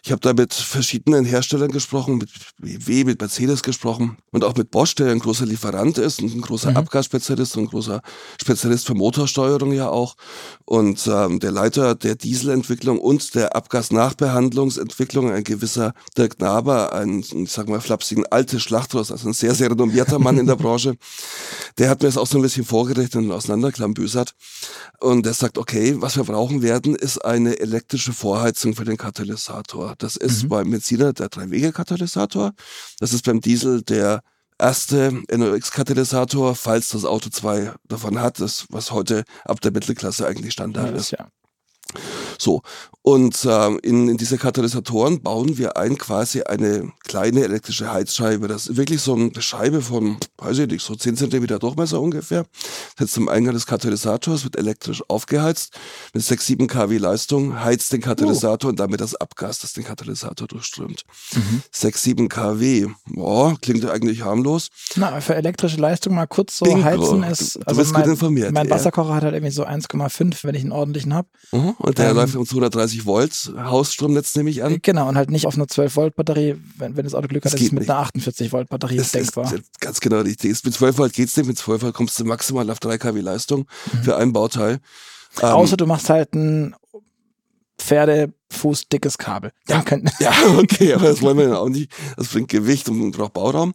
Ich 0.03 0.11
habe 0.11 0.21
da 0.21 0.33
mit 0.33 0.53
verschiedenen 0.53 1.25
Herstellern 1.25 1.71
gesprochen, 1.71 2.17
mit 2.17 2.29
BMW, 2.57 3.03
mit 3.03 3.21
Mercedes 3.21 3.61
gesprochen 3.61 4.17
und 4.31 4.43
auch 4.43 4.55
mit 4.55 4.71
Bosch, 4.71 4.95
der 4.95 5.11
ein 5.11 5.19
großer 5.19 5.45
Lieferant 5.45 5.97
ist 5.99 6.21
und 6.21 6.33
ein 6.33 6.41
großer 6.41 6.71
mhm. 6.71 6.77
Abgas 6.77 7.10
Spezialist 7.11 7.57
und 7.57 7.65
großer 7.69 8.01
Spezialist 8.39 8.87
für 8.87 8.93
Motorsteuerung 8.93 9.73
ja 9.73 9.89
auch. 9.89 10.15
Und 10.63 11.05
ähm, 11.11 11.41
der 11.41 11.51
Leiter 11.51 11.93
der 11.93 12.15
Dieselentwicklung 12.15 12.99
und 12.99 13.35
der 13.35 13.53
Abgasnachbehandlungsentwicklung, 13.53 15.29
ein 15.29 15.43
gewisser 15.43 15.93
Dirk 16.17 16.39
Naber, 16.39 16.93
ein, 16.93 17.19
ich 17.19 17.51
sag 17.51 17.67
mal, 17.67 17.81
flapsigen 17.81 18.25
alte 18.29 18.61
Schlachtross, 18.61 19.11
also 19.11 19.27
ein 19.27 19.33
sehr, 19.33 19.53
sehr 19.55 19.69
renommierter 19.69 20.19
Mann 20.19 20.37
in 20.37 20.45
der 20.45 20.55
Branche, 20.61 20.95
der 21.77 21.89
hat 21.89 22.01
mir 22.01 22.07
das 22.07 22.17
auch 22.17 22.27
so 22.27 22.37
ein 22.37 22.43
bisschen 22.43 22.63
vorgerechnet 22.63 23.25
und 23.25 23.31
auseinanderklambüsert. 23.31 24.33
Und 25.01 25.25
der 25.25 25.33
sagt, 25.33 25.57
okay, 25.57 25.95
was 25.97 26.15
wir 26.15 26.23
brauchen 26.23 26.61
werden, 26.61 26.95
ist 26.95 27.17
eine 27.25 27.59
elektrische 27.59 28.13
Vorheizung 28.13 28.73
für 28.73 28.85
den 28.85 28.97
Katalysator. 28.97 29.95
Das 29.97 30.15
ist 30.15 30.43
mhm. 30.43 30.49
beim 30.49 30.71
Benziner 30.71 31.11
der 31.11 31.27
Drei-Wege-Katalysator. 31.27 32.53
Das 32.99 33.11
ist 33.11 33.25
beim 33.25 33.41
Diesel 33.41 33.81
der 33.81 34.21
erste 34.61 35.11
NOx-Katalysator, 35.29 36.55
falls 36.55 36.89
das 36.89 37.05
Auto 37.05 37.29
zwei 37.29 37.73
davon 37.87 38.21
hat, 38.21 38.39
das 38.39 38.67
was 38.69 38.91
heute 38.91 39.23
ab 39.43 39.59
der 39.61 39.71
Mittelklasse 39.71 40.27
eigentlich 40.27 40.53
Standard 40.53 40.91
ja, 40.91 40.95
ist. 40.95 41.11
Ja. 41.11 41.27
So. 42.41 42.63
Und 43.03 43.45
äh, 43.45 43.67
in, 43.77 44.09
in 44.09 44.17
diese 44.17 44.37
Katalysatoren 44.37 45.21
bauen 45.21 45.57
wir 45.57 45.75
ein 45.75 45.97
quasi 45.97 46.43
eine 46.43 46.91
kleine 47.03 47.43
elektrische 47.43 47.91
Heizscheibe. 47.91 48.47
Das 48.47 48.67
ist 48.67 48.77
wirklich 48.77 49.01
so 49.01 49.15
eine 49.15 49.41
Scheibe 49.41 49.81
von, 49.81 50.17
weiß 50.37 50.59
ich 50.59 50.67
nicht, 50.67 50.85
so 50.85 50.95
10 50.95 51.17
Zentimeter 51.17 51.57
Durchmesser 51.57 51.99
ungefähr. 51.99 52.45
Setzt 52.97 53.17
am 53.17 53.27
Eingang 53.27 53.55
des 53.55 53.65
Katalysators, 53.65 54.43
wird 54.43 54.55
elektrisch 54.55 55.03
aufgeheizt 55.07 55.77
mit 56.13 56.23
6, 56.23 56.45
7 56.45 56.67
kW 56.67 56.97
Leistung, 56.97 57.59
heizt 57.59 57.91
den 57.91 58.01
Katalysator 58.01 58.67
oh. 58.67 58.69
und 58.69 58.79
damit 58.79 59.01
das 59.01 59.15
Abgas, 59.15 59.59
das 59.59 59.73
den 59.73 59.83
Katalysator 59.83 60.47
durchströmt. 60.47 61.03
Mhm. 61.33 61.63
6, 61.71 62.03
7 62.03 62.29
kW, 62.29 62.87
boah, 63.07 63.57
klingt 63.61 63.83
ja 63.83 63.91
eigentlich 63.91 64.23
harmlos. 64.23 64.69
Na, 64.95 65.19
für 65.21 65.35
elektrische 65.35 65.77
Leistung 65.77 66.13
mal 66.13 66.27
kurz 66.27 66.57
so 66.57 66.65
Bingo. 66.65 66.83
heizen 66.83 67.23
ist, 67.23 67.55
du, 67.55 67.61
also 67.65 67.81
bist 67.81 67.93
mein, 67.93 68.03
gut 68.03 68.11
informiert. 68.11 68.51
Mein 68.51 68.69
Wasserkocher 68.69 69.09
ja. 69.09 69.15
hat 69.15 69.23
halt 69.23 69.33
irgendwie 69.33 69.53
so 69.53 69.65
1,5, 69.65 70.43
wenn 70.43 70.53
ich 70.53 70.61
einen 70.61 70.71
ordentlichen 70.71 71.15
habe. 71.15 71.27
Mhm. 71.51 71.71
Und 71.79 71.97
der 71.97 72.11
ähm, 72.11 72.15
läuft 72.15 72.30
um 72.35 72.45
230 72.45 73.05
Volt 73.05 73.53
Hausstromnetz 73.57 74.35
nehme 74.35 74.49
ich 74.49 74.63
an. 74.63 74.79
Genau, 74.81 75.07
und 75.07 75.17
halt 75.17 75.31
nicht 75.31 75.45
auf 75.47 75.55
einer 75.55 75.67
12 75.67 75.95
Volt 75.95 76.15
Batterie, 76.15 76.55
wenn, 76.77 76.95
wenn 76.95 77.03
das 77.03 77.15
Auto 77.15 77.27
Glück 77.27 77.45
hat, 77.45 77.53
ist 77.53 77.61
es 77.61 77.71
mit 77.71 77.81
nicht. 77.81 77.89
einer 77.89 77.99
48 77.99 78.51
Volt 78.51 78.69
Batterie 78.69 78.97
das 78.97 79.11
denkbar. 79.11 79.53
Ist, 79.53 79.79
ganz 79.79 79.99
genau 79.99 80.19
richtig. 80.19 80.63
Mit 80.63 80.73
12 80.73 80.97
Volt 80.97 81.13
geht's 81.13 81.37
nicht, 81.37 81.47
mit 81.47 81.57
12 81.57 81.81
Volt 81.81 81.93
kommst 81.93 82.19
du 82.19 82.25
maximal 82.25 82.69
auf 82.69 82.79
3 82.79 82.97
kW 82.97 83.19
Leistung 83.19 83.67
mhm. 83.91 84.03
für 84.03 84.17
ein 84.17 84.33
Bauteil. 84.33 84.79
Außer 85.41 85.73
ähm, 85.73 85.77
du 85.77 85.85
machst 85.85 86.09
halt 86.09 86.33
ein 86.33 86.75
Pferdefuß 88.51 88.89
dickes 88.89 89.17
Kabel. 89.17 89.51
Ja, 89.67 89.83
ja, 90.19 90.31
okay, 90.57 90.93
aber 90.93 91.07
das 91.07 91.21
wollen 91.21 91.37
wir 91.37 91.49
ja 91.49 91.57
auch 91.57 91.69
nicht. 91.69 91.91
Das 92.17 92.27
bringt 92.27 92.49
Gewicht 92.49 92.89
und 92.89 93.11
braucht 93.11 93.33
Bauraum. 93.33 93.73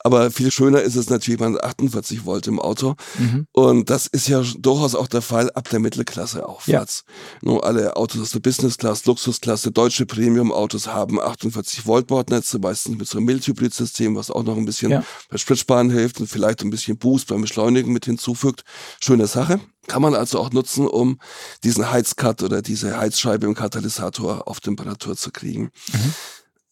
Aber 0.00 0.30
viel 0.30 0.50
schöner 0.50 0.80
ist 0.82 0.96
es 0.96 1.10
natürlich 1.10 1.38
bei 1.38 1.46
48 1.46 2.24
Volt 2.24 2.46
im 2.46 2.58
Auto. 2.58 2.94
Mhm. 3.18 3.46
Und 3.52 3.90
das 3.90 4.06
ist 4.06 4.28
ja 4.28 4.42
durchaus 4.58 4.94
auch 4.94 5.06
der 5.06 5.22
Fall 5.22 5.50
ab 5.50 5.68
der 5.70 5.80
Mittelklasse 5.80 6.46
aufwärts. 6.46 7.04
Ja. 7.06 7.12
Nur 7.42 7.64
alle 7.64 7.96
Autos 7.96 8.22
aus 8.22 8.30
der 8.30 8.40
Business 8.40 8.78
Class, 8.78 9.04
Luxusklasse, 9.04 9.70
deutsche 9.70 10.06
Premium-Autos 10.06 10.88
haben 10.88 11.20
48 11.20 11.86
Volt 11.86 12.06
Bordnetze, 12.06 12.58
meistens 12.58 12.96
mit 12.96 13.08
so 13.08 13.18
einem 13.18 13.26
Mild-Hybrid-System, 13.26 14.16
was 14.16 14.30
auch 14.30 14.42
noch 14.42 14.56
ein 14.56 14.64
bisschen 14.64 14.90
ja. 14.90 15.04
bei 15.30 15.36
Spritsparen 15.36 15.90
hilft 15.90 16.20
und 16.20 16.26
vielleicht 16.26 16.62
ein 16.62 16.70
bisschen 16.70 16.98
Boost 16.98 17.28
beim 17.28 17.42
Beschleunigen 17.42 17.92
mit 17.92 18.06
hinzufügt. 18.06 18.64
Schöne 19.00 19.26
Sache. 19.26 19.60
Kann 19.86 20.02
man 20.02 20.14
also 20.14 20.38
auch 20.38 20.50
nutzen, 20.50 20.86
um 20.86 21.18
diesen 21.64 21.90
Heizcut 21.90 22.42
oder 22.42 22.62
diese 22.62 22.98
Heizscheibe 22.98 23.46
im 23.46 23.54
Katalysator 23.54 24.48
auf 24.48 24.60
Temperatur 24.60 25.16
zu 25.16 25.30
kriegen. 25.30 25.70
Mhm. 25.92 26.14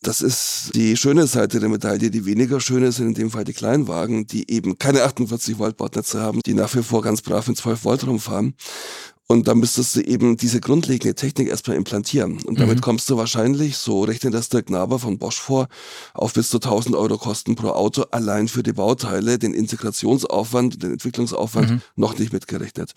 Das 0.04 0.20
ist 0.20 0.72
die 0.74 0.98
schöne 0.98 1.26
Seite 1.26 1.60
der 1.60 1.70
Medaille. 1.70 2.10
Die 2.10 2.26
weniger 2.26 2.60
schöne 2.60 2.92
sind 2.92 3.08
in 3.08 3.14
dem 3.14 3.30
Fall 3.30 3.44
die 3.44 3.54
Kleinwagen, 3.54 4.26
die 4.26 4.50
eben 4.50 4.78
keine 4.78 5.02
48 5.02 5.58
Volt 5.58 5.78
Bordnetze 5.78 6.20
haben, 6.20 6.40
die 6.44 6.52
nach 6.52 6.74
wie 6.74 6.82
vor 6.82 7.00
ganz 7.00 7.22
brav 7.22 7.48
in 7.48 7.56
12 7.56 7.84
Volt 7.84 8.06
rumfahren. 8.06 8.54
Und 9.26 9.48
dann 9.48 9.58
müsstest 9.58 9.96
du 9.96 10.00
eben 10.00 10.36
diese 10.36 10.60
grundlegende 10.60 11.14
Technik 11.14 11.48
erstmal 11.48 11.78
implantieren. 11.78 12.42
Und 12.42 12.60
damit 12.60 12.76
mhm. 12.76 12.80
kommst 12.82 13.08
du 13.08 13.16
wahrscheinlich, 13.16 13.78
so 13.78 14.02
rechnet 14.02 14.34
das 14.34 14.50
der 14.50 14.62
Gnaber 14.62 14.98
von 14.98 15.18
Bosch 15.18 15.40
vor, 15.40 15.68
auf 16.12 16.34
bis 16.34 16.50
zu 16.50 16.58
1000 16.58 16.94
Euro 16.94 17.16
Kosten 17.16 17.54
pro 17.54 17.68
Auto 17.68 18.02
allein 18.10 18.48
für 18.48 18.62
die 18.62 18.74
Bauteile, 18.74 19.38
den 19.38 19.54
Integrationsaufwand, 19.54 20.82
den 20.82 20.92
Entwicklungsaufwand 20.92 21.70
mhm. 21.70 21.80
noch 21.96 22.18
nicht 22.18 22.34
mitgerechnet. 22.34 22.92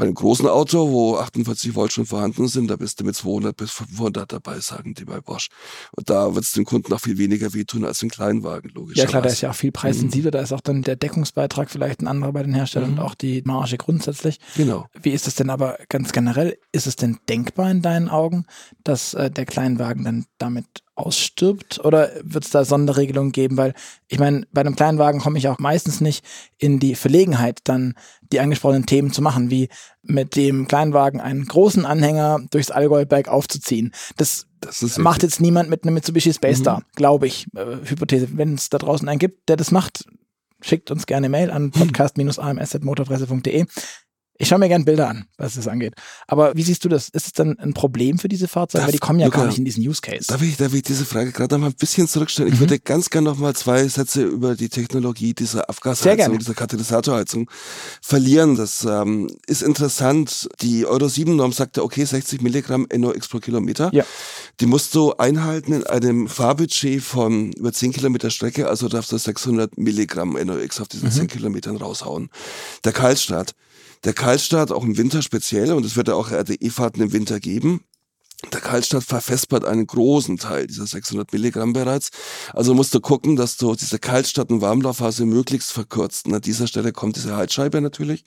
Bei 0.00 0.06
einem 0.06 0.14
großen 0.14 0.46
Auto, 0.46 0.90
wo 0.90 1.18
48 1.18 1.74
Volt 1.74 1.92
schon 1.92 2.06
vorhanden 2.06 2.48
sind, 2.48 2.70
da 2.70 2.76
bist 2.76 2.98
du 2.98 3.04
mit 3.04 3.14
200 3.16 3.54
bis 3.54 3.70
500 3.72 4.32
dabei, 4.32 4.58
sagen 4.60 4.94
die 4.94 5.04
bei 5.04 5.20
Bosch. 5.20 5.48
Und 5.94 6.08
da 6.08 6.34
wird 6.34 6.46
es 6.46 6.52
dem 6.52 6.64
Kunden 6.64 6.90
auch 6.94 7.00
viel 7.00 7.18
weniger 7.18 7.52
wehtun 7.52 7.84
als 7.84 8.02
im 8.02 8.08
Kleinwagen, 8.08 8.70
logisch. 8.74 8.96
Ja 8.96 9.04
klar, 9.04 9.20
da 9.20 9.28
ist 9.28 9.42
ja 9.42 9.50
auch 9.50 9.54
viel 9.54 9.72
preissensibler, 9.72 10.30
mhm. 10.30 10.32
da 10.32 10.40
ist 10.40 10.54
auch 10.54 10.62
dann 10.62 10.80
der 10.80 10.96
Deckungsbeitrag 10.96 11.68
vielleicht 11.68 12.00
ein 12.00 12.08
anderer 12.08 12.32
bei 12.32 12.42
den 12.42 12.54
Herstellern 12.54 12.92
mhm. 12.92 12.98
und 12.98 13.04
auch 13.04 13.14
die 13.14 13.42
Marge 13.44 13.76
grundsätzlich. 13.76 14.40
Genau. 14.56 14.86
Wie 15.02 15.10
ist 15.10 15.28
es 15.28 15.34
denn 15.34 15.50
aber 15.50 15.76
ganz 15.90 16.12
generell? 16.12 16.56
Ist 16.72 16.86
es 16.86 16.96
denn 16.96 17.18
denkbar 17.28 17.70
in 17.70 17.82
deinen 17.82 18.08
Augen, 18.08 18.46
dass 18.82 19.12
äh, 19.12 19.30
der 19.30 19.44
Kleinwagen 19.44 20.04
dann 20.04 20.24
damit 20.38 20.64
ausstirbt? 20.94 21.84
Oder 21.84 22.10
wird 22.22 22.44
es 22.44 22.50
da 22.50 22.64
Sonderregelungen 22.64 23.32
geben? 23.32 23.56
Weil 23.56 23.74
ich 24.08 24.18
meine, 24.18 24.46
bei 24.52 24.60
einem 24.60 24.76
Kleinwagen 24.76 25.20
komme 25.20 25.38
ich 25.38 25.48
auch 25.48 25.58
meistens 25.58 26.00
nicht 26.00 26.24
in 26.58 26.78
die 26.78 26.94
Verlegenheit, 26.94 27.60
dann 27.64 27.94
die 28.32 28.40
angesprochenen 28.40 28.86
Themen 28.86 29.12
zu 29.12 29.22
machen, 29.22 29.50
wie 29.50 29.68
mit 30.02 30.36
dem 30.36 30.68
Kleinwagen 30.68 31.20
einen 31.20 31.46
großen 31.46 31.84
Anhänger 31.86 32.40
durchs 32.50 32.70
Allgäuberg 32.70 33.28
aufzuziehen. 33.28 33.92
Das, 34.16 34.46
das 34.60 34.98
macht 34.98 35.22
jetzt 35.22 35.40
niemand 35.40 35.70
mit 35.70 35.84
einem 35.84 35.94
Mitsubishi 35.94 36.32
Space 36.32 36.58
Star, 36.58 36.80
mhm. 36.80 36.84
glaube 36.94 37.26
ich. 37.26 37.46
Äh, 37.54 37.78
Hypothese. 37.84 38.28
Wenn 38.32 38.54
es 38.54 38.68
da 38.68 38.78
draußen 38.78 39.08
einen 39.08 39.18
gibt, 39.18 39.48
der 39.48 39.56
das 39.56 39.70
macht, 39.70 40.04
schickt 40.62 40.90
uns 40.90 41.06
gerne 41.06 41.28
Mail 41.28 41.50
an 41.50 41.70
podcast-ams.motorpresse.de. 41.72 43.66
Ich 44.40 44.48
schaue 44.48 44.58
mir 44.58 44.68
gerne 44.68 44.86
Bilder 44.86 45.06
an, 45.06 45.26
was 45.36 45.56
das 45.56 45.68
angeht. 45.68 45.92
Aber 46.26 46.56
wie 46.56 46.62
siehst 46.62 46.82
du 46.82 46.88
das? 46.88 47.10
Ist 47.10 47.26
es 47.26 47.32
dann 47.34 47.58
ein 47.58 47.74
Problem 47.74 48.18
für 48.18 48.28
diese 48.28 48.48
Fahrzeuge? 48.48 48.80
Darf, 48.80 48.86
Weil 48.88 48.92
die 48.92 48.98
kommen 48.98 49.20
ja 49.20 49.26
Luca, 49.26 49.40
gar 49.40 49.46
nicht 49.46 49.58
in 49.58 49.66
diesen 49.66 49.86
Use 49.86 50.00
Case. 50.00 50.28
Darf 50.28 50.40
ich, 50.40 50.56
darf 50.56 50.72
ich 50.72 50.82
diese 50.82 51.04
Frage 51.04 51.30
gerade 51.30 51.54
noch 51.54 51.60
mal 51.60 51.66
ein 51.66 51.74
bisschen 51.74 52.08
zurückstellen? 52.08 52.48
Mhm. 52.48 52.54
Ich 52.54 52.60
würde 52.60 52.78
ganz 52.78 53.10
gerne 53.10 53.28
noch 53.28 53.38
mal 53.38 53.54
zwei 53.54 53.86
Sätze 53.86 54.22
über 54.22 54.56
die 54.56 54.70
Technologie 54.70 55.34
dieser 55.34 55.68
Abgasheizung, 55.68 56.38
dieser 56.38 56.54
Katalysatorheizung 56.54 57.50
verlieren. 58.00 58.56
Das 58.56 58.82
ähm, 58.84 59.30
ist 59.46 59.62
interessant. 59.62 60.48
Die 60.62 60.86
Euro 60.86 61.06
7 61.06 61.36
Norm 61.36 61.52
sagte, 61.52 61.84
okay, 61.84 62.06
60 62.06 62.40
Milligramm 62.40 62.88
NOx 62.96 63.28
pro 63.28 63.40
Kilometer. 63.40 63.90
Ja. 63.92 64.06
Die 64.60 64.66
musst 64.66 64.94
du 64.94 65.12
einhalten 65.12 65.74
in 65.74 65.86
einem 65.86 66.28
Fahrbudget 66.28 67.02
von 67.02 67.52
über 67.52 67.74
10 67.74 67.92
Kilometer 67.92 68.30
Strecke, 68.30 68.68
also 68.68 68.88
darfst 68.88 69.12
du 69.12 69.18
600 69.18 69.76
Milligramm 69.76 70.32
NOx 70.32 70.80
auf 70.80 70.88
diesen 70.88 71.10
mhm. 71.10 71.12
10 71.12 71.26
Kilometern 71.28 71.76
raushauen. 71.76 72.30
Der 72.84 72.92
Kaltstart 72.92 73.54
der 74.04 74.12
Kaltstart 74.12 74.72
auch 74.72 74.84
im 74.84 74.96
Winter 74.96 75.22
speziell, 75.22 75.72
und 75.72 75.84
es 75.84 75.96
wird 75.96 76.08
ja 76.08 76.14
auch 76.14 76.30
RDE-Fahrten 76.30 77.02
im 77.02 77.12
Winter 77.12 77.40
geben, 77.40 77.84
der 78.52 78.60
Kaltstart 78.60 79.04
verfespert 79.04 79.66
einen 79.66 79.86
großen 79.86 80.38
Teil 80.38 80.66
dieser 80.66 80.86
600 80.86 81.30
Milligramm 81.32 81.74
bereits. 81.74 82.08
Also 82.54 82.74
musst 82.74 82.94
du 82.94 83.00
gucken, 83.00 83.36
dass 83.36 83.58
du 83.58 83.74
diese 83.74 83.98
Kaltstart- 83.98 84.50
und 84.50 84.62
Warmlaufphase 84.62 85.26
möglichst 85.26 85.72
verkürzt. 85.72 86.26
Und 86.26 86.34
an 86.34 86.40
dieser 86.40 86.66
Stelle 86.66 86.92
kommt 86.92 87.16
diese 87.16 87.36
Heizscheibe 87.36 87.82
natürlich 87.82 88.24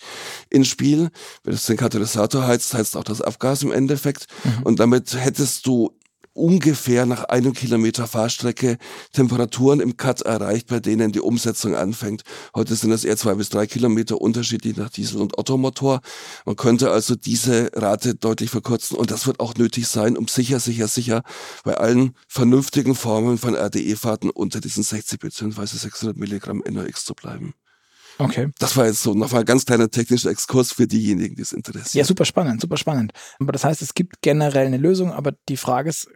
ins 0.52 0.68
Spiel. 0.68 1.10
Wenn 1.44 1.56
du 1.56 1.60
den 1.60 1.78
Katalysator 1.78 2.46
heizt, 2.46 2.76
heizt 2.76 2.96
auch 2.96 3.04
das 3.04 3.22
Abgas 3.22 3.64
im 3.64 3.72
Endeffekt. 3.72 4.28
Mhm. 4.44 4.64
Und 4.64 4.80
damit 4.80 5.16
hättest 5.16 5.66
du 5.66 5.98
ungefähr 6.34 7.06
nach 7.06 7.26
einem 7.26 7.54
Kilometer 7.54 8.08
Fahrstrecke 8.08 8.78
Temperaturen 9.12 9.80
im 9.80 9.98
Cut 9.98 10.22
erreicht, 10.22 10.68
bei 10.68 10.80
denen 10.80 11.12
die 11.12 11.20
Umsetzung 11.20 11.76
anfängt. 11.76 12.24
Heute 12.56 12.76
sind 12.76 12.92
es 12.92 13.06
eher 13.06 13.18
zwei 13.18 13.36
bis 13.36 13.50
drei 13.50 13.68
Kilometer 13.68 14.20
unterschiedlich 14.20 14.76
nach 14.78 14.90
Diesel- 14.90 15.22
und 15.22 15.38
Ottomotor. 15.38 16.02
Man 16.46 16.56
könnte 16.56 16.92
also 16.92 17.16
diese 17.16 17.72
Rate 17.74 18.16
deutlich 18.16 18.50
verkürzen 18.50 18.98
und 18.98 19.12
das 19.12 19.28
wird 19.28 19.40
auch 19.40 19.56
nötig 19.56 19.88
sein, 19.88 20.18
um 20.18 20.28
sicher, 20.28 20.60
sicher, 20.60 20.88
sicher 20.88 21.24
bei 21.64 21.76
allen 21.76 22.16
vernünftigen 22.28 22.96
Formen 22.96 23.38
von 23.38 23.56
RDE-Fahrten 23.56 24.30
unter 24.30 24.60
diesen 24.60 24.84
60 24.84 25.20
bzw. 25.20 25.66
600 25.66 26.18
Milligramm 26.18 26.64
NOx 26.70 27.06
zu 27.06 27.14
bleiben. 27.14 27.54
Okay. 28.20 28.50
Das 28.60 28.78
war 28.78 28.86
jetzt 28.86 29.02
so 29.02 29.14
nochmal 29.14 29.42
ein 29.42 29.46
ganz 29.46 29.66
kleiner 29.66 29.90
technischer 29.90 30.30
Exkurs 30.30 30.72
für 30.72 30.88
diejenigen, 30.88 31.36
die 31.36 31.42
es 31.42 31.52
interessiert. 31.52 31.96
Ja, 31.96 32.06
super 32.06 32.26
spannend, 32.26 32.62
super 32.62 32.78
spannend. 32.78 33.12
Aber 33.40 33.52
das 33.52 33.64
heißt, 33.64 33.82
es 33.82 33.94
gibt 33.94 34.22
generell 34.22 34.68
eine 34.68 34.78
Lösung, 34.78 35.12
aber 35.12 35.34
die 35.50 35.58
Frage 35.58 35.90
ist, 35.90 36.08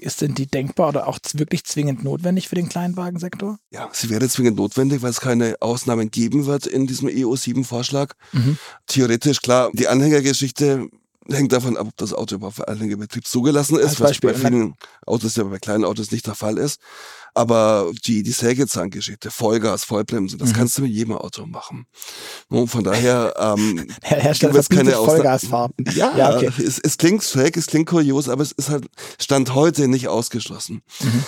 ist 0.00 0.20
denn 0.20 0.34
die 0.34 0.46
denkbar 0.46 0.88
oder 0.88 1.08
auch 1.08 1.18
wirklich 1.34 1.64
zwingend 1.64 2.02
notwendig 2.02 2.48
für 2.48 2.54
den 2.54 2.68
Kleinwagensektor? 2.68 3.58
Ja, 3.70 3.88
sie 3.92 4.10
wäre 4.10 4.28
zwingend 4.28 4.56
notwendig, 4.56 5.02
weil 5.02 5.10
es 5.10 5.20
keine 5.20 5.56
Ausnahmen 5.60 6.10
geben 6.10 6.46
wird 6.46 6.66
in 6.66 6.86
diesem 6.86 7.08
EO7-Vorschlag. 7.08 8.14
Mhm. 8.32 8.58
Theoretisch, 8.86 9.40
klar, 9.40 9.70
die 9.72 9.88
Anhängergeschichte 9.88 10.88
hängt 11.30 11.52
davon 11.52 11.76
ab, 11.76 11.86
ob 11.88 11.96
das 11.96 12.12
Auto 12.12 12.36
überhaupt 12.36 12.56
für 12.56 12.68
Anhängerbetrieb 12.68 13.26
zugelassen 13.26 13.78
ist, 13.78 14.00
was 14.00 14.18
bei 14.18 14.34
vielen 14.34 14.74
Autos 15.06 15.36
ja 15.36 15.44
bei 15.44 15.58
kleinen 15.58 15.84
Autos 15.84 16.10
nicht 16.10 16.26
der 16.26 16.34
Fall 16.34 16.58
ist. 16.58 16.80
Aber 17.34 17.90
die, 18.04 18.22
die 18.22 18.32
Sägezahngeschichte, 18.32 19.30
Vollgas, 19.30 19.84
Vollbremse, 19.84 20.36
das 20.36 20.50
mhm. 20.50 20.52
kannst 20.54 20.76
du 20.76 20.82
mit 20.82 20.92
jedem 20.92 21.14
Auto 21.14 21.46
machen. 21.46 21.86
Und 22.48 22.68
von 22.68 22.84
daher, 22.84 23.34
ähm, 23.38 23.86
Herr 24.02 24.20
Hersteller 24.20 24.54
es 24.56 24.68
keine 24.68 24.92
Vollgasfahrten. 24.92 25.86
Ja, 25.94 26.16
ja 26.16 26.36
okay. 26.36 26.50
es, 26.58 26.78
es 26.78 26.98
klingt 26.98 27.24
fake, 27.24 27.56
es 27.56 27.66
klingt 27.66 27.88
kurios, 27.88 28.28
aber 28.28 28.42
es 28.42 28.52
ist 28.52 28.68
halt 28.68 28.86
Stand 29.18 29.54
heute 29.54 29.88
nicht 29.88 30.08
ausgeschlossen. 30.08 30.82
Mhm 31.00 31.24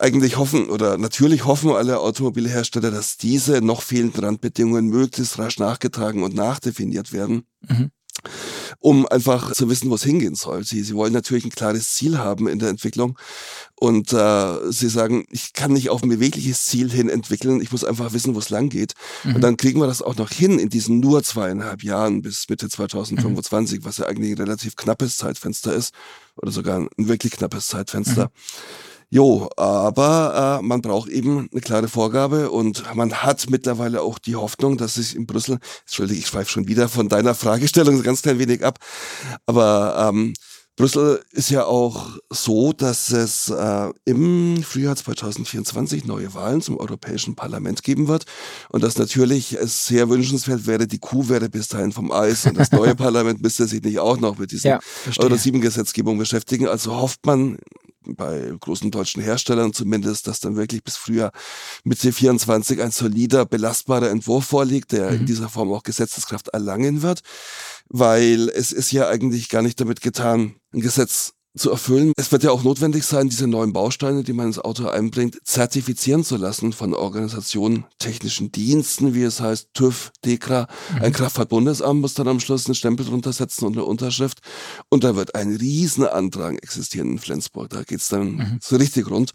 eigentlich 0.00 0.36
hoffen 0.36 0.70
oder 0.70 0.96
natürlich 0.96 1.44
hoffen 1.44 1.72
alle 1.72 1.98
Automobilhersteller, 1.98 2.92
dass 2.92 3.16
diese 3.16 3.60
noch 3.60 3.82
fehlenden 3.82 4.24
Randbedingungen 4.24 4.86
möglichst 4.86 5.40
rasch 5.40 5.58
nachgetragen 5.58 6.22
und 6.22 6.36
nachdefiniert 6.36 7.12
werden. 7.12 7.42
Mhm 7.66 7.90
um 8.80 9.06
einfach 9.06 9.52
zu 9.52 9.68
wissen, 9.68 9.90
wo 9.90 9.94
es 9.94 10.04
hingehen 10.04 10.34
soll. 10.34 10.64
Sie, 10.64 10.82
sie 10.82 10.94
wollen 10.94 11.12
natürlich 11.12 11.44
ein 11.44 11.50
klares 11.50 11.92
Ziel 11.92 12.18
haben 12.18 12.48
in 12.48 12.58
der 12.58 12.68
Entwicklung 12.68 13.18
und 13.74 14.12
äh, 14.12 14.72
sie 14.72 14.88
sagen, 14.88 15.24
ich 15.30 15.52
kann 15.52 15.72
nicht 15.72 15.90
auf 15.90 16.02
ein 16.02 16.08
bewegliches 16.08 16.64
Ziel 16.64 16.90
hin 16.90 17.08
entwickeln, 17.08 17.60
ich 17.60 17.72
muss 17.72 17.84
einfach 17.84 18.12
wissen, 18.12 18.34
wo 18.34 18.38
es 18.38 18.50
lang 18.50 18.68
geht. 18.68 18.94
Mhm. 19.24 19.36
Und 19.36 19.40
dann 19.42 19.56
kriegen 19.56 19.80
wir 19.80 19.86
das 19.86 20.02
auch 20.02 20.16
noch 20.16 20.30
hin 20.30 20.58
in 20.58 20.68
diesen 20.68 21.00
nur 21.00 21.22
zweieinhalb 21.22 21.82
Jahren 21.82 22.22
bis 22.22 22.48
Mitte 22.48 22.68
2025, 22.68 23.80
mhm. 23.80 23.84
was 23.84 23.98
ja 23.98 24.06
eigentlich 24.06 24.32
ein 24.32 24.38
relativ 24.38 24.76
knappes 24.76 25.16
Zeitfenster 25.16 25.72
ist 25.72 25.94
oder 26.36 26.50
sogar 26.50 26.78
ein 26.78 26.88
wirklich 26.96 27.32
knappes 27.32 27.68
Zeitfenster. 27.68 28.24
Mhm. 28.24 28.30
Jo, 29.10 29.48
aber 29.56 30.58
äh, 30.60 30.66
man 30.66 30.82
braucht 30.82 31.08
eben 31.08 31.48
eine 31.50 31.60
klare 31.62 31.88
Vorgabe 31.88 32.50
und 32.50 32.84
man 32.94 33.12
hat 33.14 33.48
mittlerweile 33.48 34.02
auch 34.02 34.18
die 34.18 34.36
Hoffnung, 34.36 34.76
dass 34.76 34.94
sich 34.94 35.16
in 35.16 35.26
Brüssel, 35.26 35.58
Entschuldige, 35.86 36.20
ich 36.20 36.26
schweife 36.26 36.50
schon 36.50 36.68
wieder 36.68 36.88
von 36.90 37.08
deiner 37.08 37.34
Fragestellung 37.34 38.02
ganz 38.02 38.20
klein 38.20 38.38
wenig 38.38 38.62
ab, 38.64 38.78
aber 39.46 40.10
ähm, 40.10 40.34
Brüssel 40.76 41.24
ist 41.32 41.50
ja 41.50 41.64
auch 41.64 42.18
so, 42.30 42.72
dass 42.72 43.10
es 43.10 43.48
äh, 43.48 43.88
im 44.04 44.62
Frühjahr 44.62 44.94
2024 44.94 46.04
neue 46.04 46.32
Wahlen 46.34 46.60
zum 46.60 46.76
Europäischen 46.76 47.34
Parlament 47.34 47.82
geben 47.82 48.06
wird 48.06 48.26
und 48.68 48.84
dass 48.84 48.96
natürlich 48.96 49.54
es 49.54 49.86
sehr 49.86 50.08
wünschenswert 50.08 50.66
wäre, 50.66 50.86
die 50.86 51.00
Kuh 51.00 51.28
wäre 51.28 51.48
bis 51.48 51.66
dahin 51.66 51.90
vom 51.90 52.12
Eis 52.12 52.46
und 52.46 52.56
das 52.56 52.70
neue 52.70 52.94
Parlament 52.94 53.42
müsste 53.42 53.66
sich 53.66 53.82
nicht 53.82 53.98
auch 53.98 54.20
noch 54.20 54.38
mit 54.38 54.52
dieser 54.52 54.68
Ja, 54.68 54.74
Euro 55.16 55.30
verstehe. 55.30 55.38
7 55.38 55.60
Gesetzgebung 55.62 56.16
beschäftigen. 56.16 56.68
Also 56.68 56.94
hofft 56.94 57.26
man 57.26 57.58
bei 58.06 58.52
großen 58.60 58.90
deutschen 58.90 59.22
Herstellern 59.22 59.72
zumindest, 59.72 60.26
dass 60.26 60.40
dann 60.40 60.56
wirklich 60.56 60.82
bis 60.84 60.96
Frühjahr 60.96 61.32
Mitte 61.84 62.12
24 62.12 62.80
ein 62.82 62.90
solider, 62.90 63.44
belastbarer 63.44 64.10
Entwurf 64.10 64.46
vorliegt, 64.46 64.92
der 64.92 65.10
in 65.10 65.22
Mhm. 65.22 65.26
dieser 65.26 65.48
Form 65.48 65.72
auch 65.72 65.82
Gesetzeskraft 65.82 66.48
erlangen 66.48 67.02
wird, 67.02 67.20
weil 67.88 68.48
es 68.48 68.72
ist 68.72 68.92
ja 68.92 69.08
eigentlich 69.08 69.48
gar 69.48 69.62
nicht 69.62 69.80
damit 69.80 70.00
getan, 70.00 70.56
ein 70.72 70.80
Gesetz 70.80 71.32
zu 71.56 71.70
erfüllen. 71.70 72.12
Es 72.16 72.30
wird 72.32 72.42
ja 72.44 72.50
auch 72.50 72.62
notwendig 72.62 73.04
sein, 73.04 73.28
diese 73.28 73.46
neuen 73.46 73.72
Bausteine, 73.72 74.22
die 74.22 74.32
man 74.32 74.46
ins 74.46 74.58
Auto 74.58 74.88
einbringt, 74.88 75.38
zertifizieren 75.44 76.24
zu 76.24 76.36
lassen 76.36 76.72
von 76.72 76.94
Organisationen, 76.94 77.84
technischen 77.98 78.52
Diensten, 78.52 79.14
wie 79.14 79.22
es 79.22 79.40
heißt, 79.40 79.68
TÜV, 79.74 80.12
DEKRA. 80.24 80.68
Ein 81.00 81.12
Kraftfahrtbundesamt 81.12 82.00
muss 82.00 82.14
dann 82.14 82.28
am 82.28 82.40
Schluss 82.40 82.66
einen 82.66 82.74
Stempel 82.74 83.06
drunter 83.06 83.32
setzen 83.32 83.66
und 83.66 83.72
eine 83.72 83.84
Unterschrift. 83.84 84.40
Und 84.88 85.04
da 85.04 85.16
wird 85.16 85.34
ein 85.34 85.56
Riesenantrag 85.56 86.62
existieren 86.62 87.12
in 87.12 87.18
Flensburg. 87.18 87.70
Da 87.70 87.82
geht's 87.82 88.08
dann 88.08 88.58
so 88.62 88.76
richtig 88.76 89.10
rund. 89.10 89.32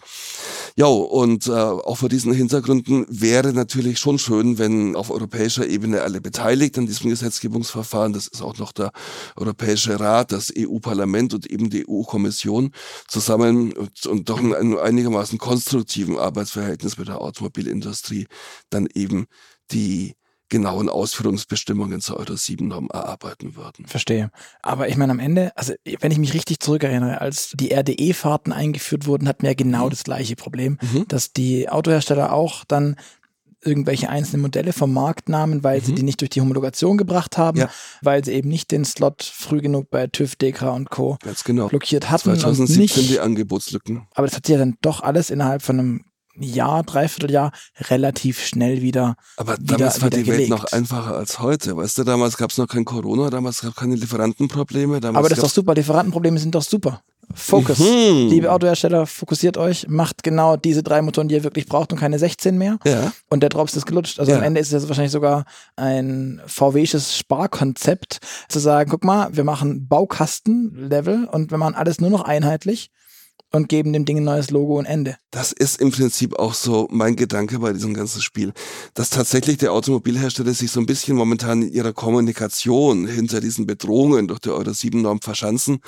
Ja, 0.76 0.86
und 0.86 1.48
äh, 1.48 1.52
auch 1.52 1.98
vor 1.98 2.10
diesen 2.10 2.34
Hintergründen 2.34 3.06
wäre 3.10 3.54
natürlich 3.54 4.00
schon 4.00 4.20
schön, 4.20 4.58
wenn 4.58 4.96
auf 4.96 5.12
europäischer 5.12 5.68
Ebene 5.68 6.02
alle 6.02 6.22
beteiligt 6.22 6.78
an 6.78 6.86
diesem 6.86 7.10
Gesetzgebungsverfahren, 7.10 8.14
das 8.14 8.28
ist 8.28 8.42
auch 8.42 8.58
noch 8.58 8.72
der 8.72 8.92
Europäische 9.36 10.00
Rat, 10.00 10.32
das 10.32 10.52
EU-Parlament 10.58 11.34
und 11.34 11.46
eben 11.48 11.70
die 11.70 11.86
EU-Kommission 12.04 12.72
zusammen 13.08 13.74
und, 14.08 14.30
doch 14.30 14.40
in 14.40 14.54
einem 14.54 14.78
einigermaßen 14.78 15.38
konstruktiven 15.38 16.18
Arbeitsverhältnis 16.18 16.98
mit 16.98 17.08
der 17.08 17.22
Automobilindustrie 17.22 18.28
dann 18.70 18.88
eben 18.94 19.26
die 19.72 20.16
genauen 20.50 20.88
Ausführungsbestimmungen 20.88 22.00
zur 22.00 22.18
Euro 22.18 22.34
7-Norm 22.34 22.90
erarbeiten 22.94 23.56
würden. 23.56 23.88
Verstehe. 23.88 24.30
Aber 24.62 24.88
ich 24.88 24.98
meine, 24.98 25.12
am 25.12 25.20
Ende, 25.20 25.52
also 25.56 25.74
wenn 26.00 26.12
ich 26.12 26.20
mich 26.20 26.36
richtig 26.36 26.60
zurückerinnere, 26.60 27.22
als 27.22 27.54
die 27.56 27.74
RDE-Fahrten 27.74 28.54
eingeführt 28.54 29.08
wurden, 29.08 29.28
hatten 29.28 29.42
wir 29.42 29.50
ja 29.52 29.56
genau 29.56 29.90
das 29.90 30.04
gleiche 30.04 30.36
Problem, 30.36 30.78
Mhm. 30.82 31.06
dass 31.08 31.34
die 31.34 31.70
Autohersteller 31.70 32.34
auch 32.34 32.66
dann 32.66 32.98
irgendwelche 33.64 34.10
einzelnen 34.10 34.42
Modelle 34.42 34.74
vom 34.74 34.94
Markt 34.94 35.30
nahmen, 35.30 35.64
weil 35.64 35.84
sie 35.84 35.94
die 35.94 36.04
nicht 36.04 36.22
durch 36.22 36.30
die 36.30 36.42
Homologation 36.42 36.98
gebracht 36.98 37.38
haben, 37.38 37.58
Mhm. 37.58 37.64
Ja. 37.64 37.70
weil 38.02 38.24
sie 38.26 38.32
eben 38.34 38.50
nicht 38.50 38.72
den 38.72 38.86
Slot 38.86 39.24
früh 39.24 39.62
genug 39.62 39.90
bei 39.90 40.08
TÜV, 40.08 40.36
DEKRA 40.36 40.70
und 40.72 40.90
Co. 40.90 41.18
Ganz 41.24 41.44
genau. 41.44 41.68
blockiert 41.68 42.10
hatten 42.10 42.30
und 42.32 42.40
2017 42.40 42.82
nicht, 43.04 43.10
die 43.12 43.20
Angebotslücken. 43.20 44.08
aber 44.16 44.28
das 44.28 44.36
hat 44.36 44.46
sich 44.46 44.54
ja 44.54 44.60
dann 44.60 44.76
doch 44.82 45.02
alles 45.02 45.30
innerhalb 45.30 45.62
von 45.62 45.80
einem 45.80 46.06
Jahr, 46.36 46.82
Dreivierteljahr 46.82 47.52
relativ 47.90 48.44
schnell 48.44 48.82
wieder 48.82 49.16
Aber 49.38 49.56
wieder- 49.60 49.78
damals 49.78 50.02
war 50.02 50.10
die 50.10 50.18
Welt 50.18 50.26
gelegt. 50.26 50.50
noch 50.50 50.66
einfacher 50.66 51.16
als 51.16 51.38
heute. 51.40 51.78
Weißt 51.78 51.98
du, 52.00 52.04
damals 52.04 52.38
gab 52.38 52.50
es 52.50 52.58
noch 52.58 52.68
kein 52.68 52.86
Corona, 52.86 53.30
damals 53.30 53.62
gab 53.62 53.72
es 53.72 53.76
keine 53.76 53.94
Lieferantenprobleme. 53.96 54.98
Aber 55.04 55.30
das 55.30 55.38
ist 55.38 55.44
doch 55.44 55.50
super. 55.52 55.76
Lieferantenprobleme 55.76 56.40
sind 56.40 56.56
doch 56.56 56.64
super. 56.64 57.02
Focus. 57.34 57.80
Mhm. 57.80 58.30
Liebe 58.30 58.52
Autohersteller, 58.52 59.06
fokussiert 59.06 59.58
euch, 59.58 59.88
macht 59.88 60.24
genau 60.24 60.56
diese 60.56 60.84
drei 60.84 61.02
Motoren, 61.02 61.28
die 61.28 61.36
ihr 61.36 61.44
wirklich 61.44 61.66
braucht 61.66 61.92
und 61.92 62.00
keine 62.00 62.20
16 62.20 62.58
mehr. 62.58 62.78
Ja, 62.86 63.12
Und 63.30 63.42
der 63.42 63.50
Drops 63.50 63.76
ist 63.76 63.86
gelutscht. 63.86 64.20
Also 64.20 64.32
Ja. 64.32 64.38
am 64.38 64.44
Ende 64.44 64.60
ist 64.62 64.72
es 64.72 64.88
wahrscheinlich 64.88 65.12
sogar 65.12 65.46
ein 65.76 66.42
VW-sches 66.46 67.18
Sparkonzept, 67.18 68.20
zu 68.50 68.60
sagen, 68.60 68.90
guck 68.90 69.04
mal, 69.04 69.30
wir 69.36 69.44
machen 69.44 69.88
Baukasten-Level 69.88 71.26
und 71.32 71.52
wir 71.52 71.58
machen 71.58 71.76
alles 71.76 72.00
nur 72.00 72.10
noch 72.10 72.22
einheitlich 72.22 72.90
und 73.56 73.70
geben 73.70 73.94
dem 73.94 74.04
Ding 74.04 74.18
ein 74.18 74.24
neues 74.24 74.50
Logo 74.50 74.80
und 74.80 74.86
Ende. 74.86 75.16
das 75.30 75.52
ist 75.52 75.80
im 75.80 75.92
Prinzip 75.92 76.38
auch 76.38 76.54
so 76.56 76.88
mein 76.92 77.16
Gedanke 77.16 77.60
bei 77.60 77.72
diesem 77.72 77.94
ganzen 77.94 78.22
Spiel, 78.22 78.52
dass 78.96 79.12
tatsächlich 79.12 79.58
der 79.58 79.72
Automobilhersteller 79.72 80.54
sich 80.54 80.72
so 80.72 80.80
ein 80.80 80.88
bisschen 80.88 81.16
momentan 81.16 81.62
in 81.62 81.72
ihrer 81.72 81.94
Kommunikation 81.94 83.08
hinter 83.08 83.42
diesen 83.42 83.68
Bedrohungen 83.68 84.28
durch 84.28 84.40
die 84.40 84.50
Euro 84.50 84.72
7-Norm 84.72 85.22
verschanzen 85.22 85.80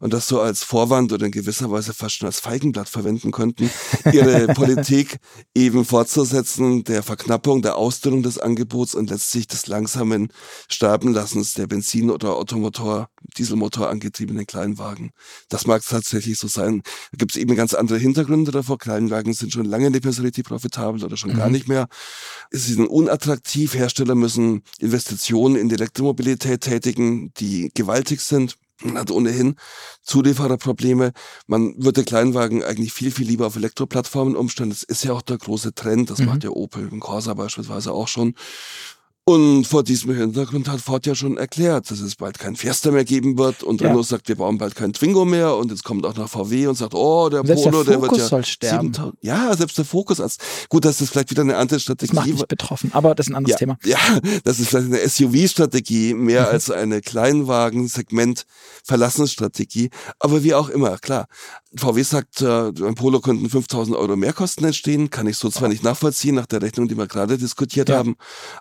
und 0.00 0.12
das 0.12 0.28
so 0.28 0.40
als 0.40 0.62
Vorwand 0.62 1.12
oder 1.12 1.26
in 1.26 1.32
gewisser 1.32 1.70
Weise 1.70 1.94
fast 1.94 2.16
schon 2.16 2.26
als 2.26 2.40
Feigenblatt 2.40 2.88
verwenden 2.88 3.32
könnten, 3.32 3.70
ihre 4.12 4.46
Politik 4.54 5.16
eben 5.54 5.84
fortzusetzen, 5.84 6.84
der 6.84 7.02
Verknappung, 7.02 7.62
der 7.62 7.76
Ausdünnung 7.76 8.22
des 8.22 8.38
Angebots 8.38 8.94
und 8.94 9.08
letztlich 9.10 9.46
des 9.46 9.66
langsamen 9.66 10.28
Sterbenlassens 10.68 11.54
der 11.54 11.66
Benzin- 11.66 12.10
oder 12.10 12.36
Automotor, 12.36 13.08
Dieselmotor 13.38 13.88
angetriebenen 13.88 14.46
Kleinwagen. 14.46 15.12
Das 15.48 15.66
mag 15.66 15.82
tatsächlich 15.86 16.38
so 16.38 16.48
sein. 16.48 16.82
Da 17.14 17.16
gibt 17.16 17.30
es 17.30 17.36
eben 17.36 17.54
ganz 17.54 17.74
andere 17.74 17.96
Hintergründe 17.96 18.50
davor. 18.50 18.76
Kleinwagen 18.76 19.34
sind 19.34 19.52
schon 19.52 19.66
lange 19.66 19.88
nicht 19.88 20.02
mehr 20.02 20.12
so 20.12 20.22
richtig 20.22 20.46
profitabel 20.46 21.04
oder 21.04 21.16
schon 21.16 21.32
gar 21.36 21.48
nicht 21.48 21.68
mehr. 21.68 21.86
Sie 22.50 22.74
sind 22.74 22.88
unattraktiv. 22.88 23.74
Hersteller 23.74 24.16
müssen 24.16 24.62
Investitionen 24.80 25.54
in 25.54 25.68
die 25.68 25.76
Elektromobilität 25.76 26.62
tätigen, 26.62 27.32
die 27.36 27.70
gewaltig 27.72 28.20
sind. 28.20 28.56
Man 28.82 28.98
hat 28.98 29.12
ohnehin 29.12 29.54
Zuliefererprobleme. 30.02 31.12
Man 31.46 31.74
würde 31.78 32.02
Kleinwagen 32.02 32.64
eigentlich 32.64 32.92
viel, 32.92 33.12
viel 33.12 33.28
lieber 33.28 33.46
auf 33.46 33.54
Elektroplattformen 33.54 34.34
umstellen. 34.34 34.70
Das 34.70 34.82
ist 34.82 35.04
ja 35.04 35.12
auch 35.12 35.22
der 35.22 35.38
große 35.38 35.74
Trend. 35.74 36.10
Das 36.10 36.18
macht 36.18 36.42
ja 36.42 36.50
Opel 36.50 36.88
und 36.88 36.98
Corsa 36.98 37.34
beispielsweise 37.34 37.92
auch 37.92 38.08
schon. 38.08 38.34
Und 39.26 39.64
vor 39.66 39.82
diesem 39.82 40.14
Hintergrund 40.14 40.68
hat 40.68 40.82
Ford 40.82 41.06
ja 41.06 41.14
schon 41.14 41.38
erklärt, 41.38 41.90
dass 41.90 42.00
es 42.00 42.14
bald 42.14 42.38
kein 42.38 42.56
Fiesta 42.56 42.90
mehr 42.90 43.06
geben 43.06 43.38
wird 43.38 43.62
und 43.62 43.80
Ja. 43.80 43.88
Renault 43.88 44.06
sagt, 44.06 44.28
wir 44.28 44.36
bauen 44.36 44.58
bald 44.58 44.74
keinen 44.74 44.92
Twingo 44.92 45.24
mehr 45.24 45.56
und 45.56 45.70
jetzt 45.70 45.82
kommt 45.82 46.04
auch 46.04 46.14
noch 46.14 46.28
VW 46.28 46.66
und 46.66 46.76
sagt, 46.76 46.92
oh, 46.94 47.30
der 47.30 47.42
Selbst 47.42 47.64
der 47.64 47.70
Polo, 47.70 47.84
der, 47.84 47.94
wird 48.02 48.10
Focus 48.10 48.18
ja 48.18 48.28
soll 48.28 48.44
sterben. 48.44 48.88
7000 48.88 49.16
Ja, 49.22 49.56
selbst 49.56 49.78
der 49.78 49.86
Fokus 49.86 50.20
als 50.20 50.36
gut, 50.68 50.84
das 50.84 51.00
ist 51.00 51.08
vielleicht 51.10 51.30
wieder 51.30 51.40
eine 51.40 51.56
andere 51.56 51.76
Das 51.76 51.84
Strategie. 51.84 52.14
macht 52.14 52.26
mich 52.28 52.44
betroffen, 52.46 52.90
aber 52.92 53.14
das 53.14 53.28
ist 53.28 53.32
ein 53.32 53.36
anderes 53.36 53.52
ja, 53.52 53.56
Thema. 53.58 53.78
ja, 53.82 53.98
das 54.44 54.60
ist 54.60 54.68
vielleicht 54.68 54.88
eine 54.88 55.00
SUV-Strategie 55.08 56.12
mehr 56.12 56.42
Mhm. 56.42 56.46
als 56.48 56.70
eine 56.70 57.00
Kleinwagen-Segment-Verlassensstrategie. 57.00 59.88
Aber 60.18 60.42
wie 60.44 60.52
auch 60.54 60.68
immer, 60.68 60.98
klar. 60.98 61.28
VW 61.76 62.02
sagt, 62.02 62.40
äh, 62.42 62.70
beim 62.72 62.94
Polo 62.94 63.20
könnten 63.20 63.48
5000 63.48 63.96
Euro 63.96 64.14
Mehrkosten 64.16 64.64
entstehen. 64.66 65.08
Kann 65.10 65.26
ich 65.26 65.38
so 65.38 65.48
zwar 65.50 65.68
nicht 65.68 65.82
nachvollziehen 65.82 66.34
nach 66.36 66.46
der 66.46 66.62
Rechnung, 66.62 66.86
die 66.88 66.96
wir 66.96 67.06
gerade 67.08 67.36
diskutiert 67.38 67.88
Ja. 67.88 67.96
haben. 67.98 68.14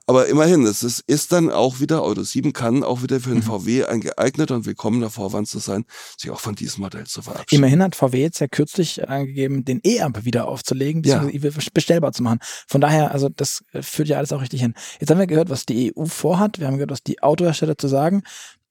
Aber 0.08 0.26
immerhin, 0.28 0.52
es 0.61 0.83
ist, 0.83 0.99
ist 1.07 1.31
dann 1.31 1.49
auch 1.49 1.79
wieder, 1.79 2.03
Euro 2.03 2.21
7 2.23 2.53
kann 2.53 2.83
auch 2.83 3.01
wieder 3.01 3.19
für 3.19 3.29
den 3.29 3.39
Mhm. 3.39 3.43
VW 3.43 3.85
ein 3.85 3.99
geeigneter 4.01 4.53
und 4.55 4.67
willkommener 4.67 5.09
Vorwand 5.09 5.47
zu 5.47 5.57
sein, 5.57 5.85
sich 6.17 6.29
auch 6.29 6.39
von 6.39 6.53
diesem 6.53 6.83
Modell 6.83 7.05
zu 7.07 7.23
verabschieden. 7.23 7.59
Immerhin 7.63 7.81
hat 7.81 7.95
VW 7.95 8.21
jetzt 8.21 8.39
ja 8.39 8.47
kürzlich 8.47 9.09
angegeben, 9.09 9.65
den 9.65 9.81
E-Amp 9.83 10.23
wieder 10.23 10.47
aufzulegen, 10.47 11.01
Ja. 11.03 11.25
bestellbar 11.73 12.11
zu 12.13 12.21
machen. 12.23 12.39
Von 12.67 12.79
daher, 12.81 13.11
also 13.11 13.29
das 13.29 13.63
äh, 13.73 13.81
führt 13.81 14.07
ja 14.09 14.17
alles 14.17 14.31
auch 14.31 14.41
richtig 14.41 14.61
hin. 14.61 14.75
Jetzt 14.99 15.09
haben 15.09 15.19
wir 15.19 15.27
gehört, 15.27 15.49
was 15.49 15.65
die 15.65 15.91
EU 15.97 16.05
vorhat. 16.05 16.59
Wir 16.59 16.67
haben 16.67 16.75
gehört, 16.75 16.91
was 16.91 17.01
die 17.03 17.21
Autohersteller 17.23 17.77
zu 17.77 17.87
sagen. 17.87 18.21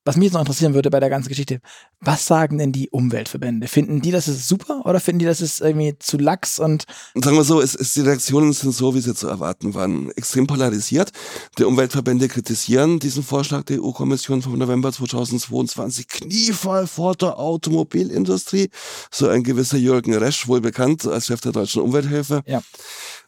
Was 0.04 0.16
mich 0.16 0.24
jetzt 0.26 0.32
noch 0.34 0.40
interessieren 0.40 0.74
würde 0.74 0.90
bei 0.90 0.98
der 0.98 1.10
ganzen 1.10 1.28
Geschichte, 1.28 1.60
was 2.00 2.26
sagen 2.26 2.58
denn 2.58 2.72
die 2.72 2.90
Umweltverbände? 2.90 3.68
Finden 3.68 4.00
die, 4.02 4.10
das 4.10 4.26
ist 4.26 4.48
super 4.48 4.82
oder 4.84 4.98
finden 4.98 5.20
die, 5.20 5.24
das 5.26 5.40
ist 5.40 5.60
irgendwie 5.60 5.96
zu 5.98 6.18
lax 6.18 6.58
und 6.58 6.84
sagen 7.14 7.36
wir 7.36 7.44
so, 7.44 7.60
es, 7.60 7.74
es, 7.76 7.94
die 7.94 8.00
Reaktionen 8.00 8.52
sind 8.52 8.72
so, 8.74 8.94
wie 8.96 9.00
sie 9.00 9.14
zu 9.14 9.28
erwarten 9.28 9.74
waren. 9.74 10.10
Extrem 10.12 10.46
polarisiert. 10.48 11.12
Die 11.58 11.64
Umweltverbände 11.64 12.26
kritisieren 12.28 12.98
diesen 12.98 13.22
Vorschlag 13.22 13.62
der 13.64 13.80
EU-Kommission 13.82 14.42
vom 14.42 14.58
November 14.58 14.92
2022 14.92 16.08
kniefall 16.08 16.86
vor 16.88 17.14
der 17.14 17.38
Automobilindustrie. 17.38 18.70
So 19.10 19.28
ein 19.28 19.44
gewisser 19.44 19.76
Jürgen 19.78 20.14
Resch, 20.14 20.48
wohl 20.48 20.60
bekannt 20.60 21.06
als 21.06 21.26
Chef 21.26 21.40
der 21.40 21.52
deutschen 21.52 21.82
Umwelthilfe. 21.82 22.42
ja. 22.46 22.60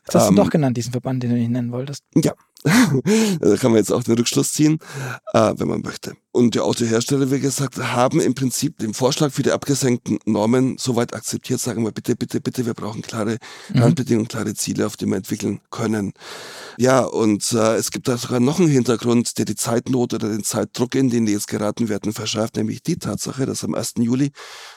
Das 0.06 0.16
hast 0.16 0.28
Ähm, 0.28 0.37
du 0.37 0.42
doch 0.42 0.50
genannt, 0.50 0.76
diesen 0.76 0.92
Verband, 0.92 1.22
den 1.22 1.30
du 1.30 1.37
nicht 1.37 1.48
nennen 1.50 1.72
wolltest. 1.72 2.02
Ja, 2.14 2.34
da 3.40 3.57
kann 3.57 3.72
man 3.72 3.79
jetzt 3.79 3.92
auch 3.92 4.03
den 4.03 4.14
Rückschluss 4.14 4.53
ziehen, 4.53 4.79
äh, 5.35 5.53
wenn 5.57 5.68
man 5.68 5.83
möchte. 5.83 6.14
Und 6.33 6.55
die 6.55 6.61
Autohersteller, 6.61 7.31
wie 7.31 7.38
gesagt, 7.38 7.77
haben 7.77 8.20
im 8.20 8.35
Prinzip 8.35 8.79
den 8.79 8.94
Vorschlag 8.94 9.33
für 9.33 9.42
die 9.42 9.53
abgesenkten 9.53 10.18
Normen 10.24 10.79
soweit 10.79 11.14
akzeptiert, 11.14 11.61
sagen 11.61 11.85
wir 11.85 11.92
bitte, 11.92 12.16
bitte, 12.16 12.40
bitte, 12.40 12.64
wir 12.64 12.72
brauchen 12.72 13.03
klare 13.03 13.37
Randbedingungen, 13.74 14.29
klare 14.29 14.55
Ziele, 14.55 14.87
auf 14.87 14.96
die 14.96 15.05
wir 15.07 15.16
entwickeln 15.16 15.61
können. 15.70 16.14
Ja, 16.79 17.00
und 17.00 17.53
äh, 17.53 17.77
es 17.77 17.90
gibt 17.90 18.09
da 18.09 18.16
sogar 18.16 18.40
noch 18.40 18.59
einen 18.59 18.68
Hintergrund, 18.68 19.37
der 19.37 19.44
die 19.44 19.57
Zeitnot 19.57 20.14
oder 20.14 20.31
den 20.31 20.42
Zeitdruck, 20.42 20.94
in 20.94 21.11
den 21.11 21.27
die 21.27 21.33
jetzt 21.33 21.48
geraten 21.48 21.90
werden, 21.90 22.14
verschärft, 22.14 22.57
nämlich 22.57 22.83
die 22.83 22.96
Tatsache, 22.96 23.44
dass 23.44 23.62
am 23.62 23.74
1. 23.74 23.94
Juli 23.98 24.33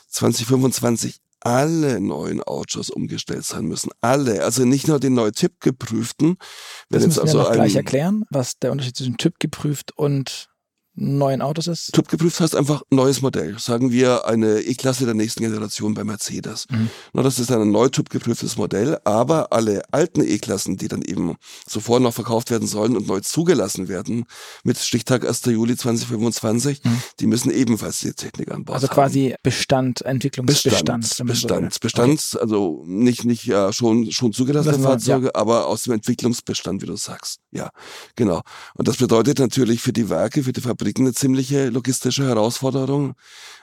2025 0.09 1.21
alle 1.41 1.99
neuen 1.99 2.41
Autos 2.41 2.89
umgestellt 2.89 3.45
sein 3.45 3.65
müssen. 3.65 3.89
Alle. 4.01 4.43
Also 4.43 4.65
nicht 4.65 4.87
nur 4.87 4.99
die 4.99 5.09
neu 5.09 5.31
Tipp 5.31 5.59
geprüften. 5.59 6.37
Das 6.37 6.47
Wenn 6.89 7.07
müssen 7.07 7.09
jetzt 7.09 7.17
wir 7.17 7.23
also 7.23 7.37
noch 7.39 7.51
gleich 7.51 7.75
erklären, 7.75 8.23
was 8.29 8.57
der 8.59 8.71
Unterschied 8.71 8.95
zwischen 8.97 9.17
TÜV 9.17 9.33
geprüft 9.39 9.91
und 9.95 10.49
neuen 10.97 11.41
Autos 11.41 11.67
ist? 11.67 11.93
TÜV 11.93 12.07
geprüft 12.07 12.39
heißt 12.39 12.55
einfach 12.55 12.81
neues 12.89 13.21
Modell. 13.21 13.57
Sagen 13.59 13.91
wir 13.91 14.25
eine 14.25 14.59
E-Klasse 14.61 15.05
der 15.05 15.13
nächsten 15.13 15.43
Generation 15.43 15.93
bei 15.93 16.03
Mercedes. 16.03 16.65
Mhm. 16.69 16.89
Na, 17.13 17.21
das 17.21 17.39
ist 17.39 17.51
ein 17.51 17.71
neu 17.71 17.87
TÜV 17.87 18.09
geprüftes 18.09 18.57
Modell, 18.57 18.97
aber 19.03 19.53
alle 19.53 19.83
alten 19.91 20.21
E-Klassen, 20.21 20.77
die 20.77 20.87
dann 20.87 21.03
eben 21.03 21.35
sofort 21.67 22.01
noch 22.01 22.13
verkauft 22.13 22.51
werden 22.51 22.67
sollen 22.67 22.97
und 22.97 23.07
neu 23.07 23.19
zugelassen 23.21 23.87
werden, 23.87 24.25
mit 24.63 24.77
Stichtag 24.77 25.25
1. 25.25 25.45
Juli 25.45 25.77
2025, 25.77 26.83
mhm. 26.83 27.01
die 27.19 27.27
müssen 27.27 27.51
ebenfalls 27.51 27.99
die 27.99 28.13
Technik 28.13 28.51
an 28.51 28.65
Bord 28.65 28.75
Also 28.75 28.87
quasi 28.87 29.35
Bestand, 29.43 30.01
Entwicklungsbestand. 30.01 31.01
Bestand, 31.01 31.27
Bestand, 31.27 31.79
Bestand 31.79 32.21
okay. 32.33 32.41
also 32.41 32.83
nicht, 32.87 33.23
nicht 33.23 33.45
ja, 33.45 33.71
schon, 33.71 34.11
schon 34.11 34.33
zugelassene 34.33 34.79
Fahrzeuge, 34.79 35.27
ja. 35.27 35.35
aber 35.35 35.67
aus 35.67 35.83
dem 35.83 35.93
Entwicklungsbestand, 35.93 36.81
wie 36.81 36.87
du 36.87 36.95
sagst. 36.95 37.39
Ja, 37.51 37.69
genau. 38.15 38.41
Und 38.73 38.87
das 38.87 38.97
bedeutet 38.97 39.39
natürlich 39.39 39.81
für 39.81 39.93
die 39.93 40.09
Werke, 40.09 40.43
für 40.43 40.53
die 40.53 40.61
Fabriken 40.87 41.03
eine 41.03 41.13
ziemliche 41.13 41.67
logistische 41.67 42.25
Herausforderung, 42.25 43.15